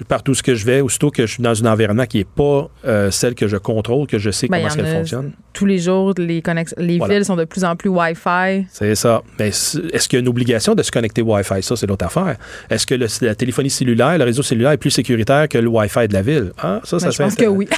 partout 0.07 0.35
ce 0.35 0.43
que 0.43 0.55
je 0.55 0.65
vais, 0.65 0.81
aussitôt 0.81 1.11
que 1.11 1.27
je 1.27 1.33
suis 1.35 1.43
dans 1.43 1.65
un 1.67 1.73
environnement 1.73 2.07
qui 2.07 2.19
n'est 2.19 2.25
pas 2.25 2.69
euh, 2.87 3.11
celle 3.11 3.35
que 3.35 3.49
je 3.49 3.57
contrôle, 3.57 4.07
que 4.07 4.19
je 4.19 4.31
sais 4.31 4.47
Ben, 4.49 4.63
comment 4.63 4.75
qu'elle 4.75 4.87
fonctionne. 4.97 5.33
Tous 5.53 5.67
les 5.67 5.79
jours, 5.79 6.13
les, 6.19 6.41
connex- 6.41 6.75
les 6.79 6.99
Voilà. 6.99 7.15
villes 7.15 7.25
sont 7.25 7.35
de 7.37 7.45
plus 7.45 7.65
en 7.65 7.75
plus 7.75 7.89
Wi-Fi. 7.91 8.67
C'est 8.71 8.95
ça. 8.95 9.23
Mais 9.39 9.51
c- 9.51 9.81
est-ce 9.93 10.09
qu'il 10.09 10.19
y 10.19 10.21
a 10.21 10.23
une 10.23 10.29
obligation 10.29 10.75
de 10.75 10.83
se 10.83 10.91
connecter 10.93 11.23
Wi-Fi? 11.23 11.63
Ça, 11.63 11.75
c'est 11.77 11.87
l'autre 11.87 12.05
affaire. 12.07 12.37
Est-ce 12.71 12.87
que 12.87 12.95
le- 12.95 13.07
la 13.23 13.35
téléphonie 13.35 13.71
cellulaire, 13.71 14.17
le 14.19 14.25
réseau 14.25 14.43
cellulaire 14.43 14.71
est 14.73 14.77
plus 14.77 14.91
sécuritaire 14.91 15.49
que 15.49 15.59
le 15.59 15.69
Wi-Fi 15.69 16.07
de 16.09 16.13
la 16.15 16.23
ville? 16.23 16.53
Ah, 16.59 16.81
ça, 16.85 16.99
ça 17.01 17.07
Ben, 17.07 17.11
je 17.11 17.17
serait 17.17 17.25
pense 17.25 17.35
que 17.37 17.47
oui. 17.47 17.69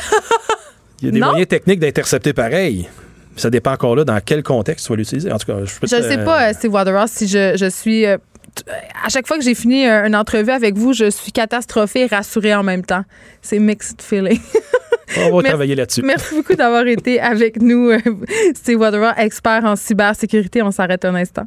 Il 1.02 1.06
y 1.06 1.08
a 1.08 1.12
des 1.12 1.20
Non. 1.20 1.28
moyens 1.28 1.48
techniques 1.48 1.80
d'intercepter 1.80 2.32
pareil. 2.34 2.86
Ça 3.36 3.48
dépend 3.48 3.72
encore 3.72 3.96
là 3.96 4.04
dans 4.04 4.18
quel 4.22 4.42
contexte 4.42 4.84
tu 4.86 4.92
vas 4.92 4.96
l'utiliser. 4.96 5.32
En 5.32 5.38
tout 5.38 5.46
cas, 5.46 5.56
je 5.64 5.86
Je 5.88 5.96
ne 5.96 6.02
sais 6.02 6.18
pas, 6.18 6.50
euh, 6.50 6.52
Steve 6.52 6.72
Waterhouse, 6.74 7.10
si 7.10 7.26
je, 7.26 7.56
je 7.56 7.70
suis. 7.70 8.04
À 9.04 9.08
chaque 9.08 9.26
fois 9.26 9.38
que 9.38 9.44
j'ai 9.44 9.54
fini 9.54 9.86
euh, 9.86 10.06
une 10.06 10.16
entrevue 10.16 10.50
avec 10.50 10.76
vous, 10.76 10.92
je 10.92 11.10
suis 11.10 11.32
catastrophée 11.32 12.02
et 12.02 12.06
rassurée 12.06 12.54
en 12.54 12.62
même 12.62 12.84
temps. 12.84 13.04
C'est 13.42 13.58
mixed 13.58 14.02
feeling. 14.02 14.40
On 15.16 15.36
va 15.36 15.42
travailler 15.42 15.74
là-dessus. 15.74 16.02
Merci 16.02 16.36
beaucoup 16.36 16.54
d'avoir 16.54 16.86
été 16.86 17.20
avec 17.20 17.60
nous, 17.60 17.90
euh, 17.90 17.98
Steve 18.54 18.78
Waterhouse, 18.78 19.14
expert 19.16 19.64
en 19.64 19.74
cybersécurité. 19.74 20.62
On 20.62 20.70
s'arrête 20.70 21.04
un 21.04 21.14
instant. 21.14 21.46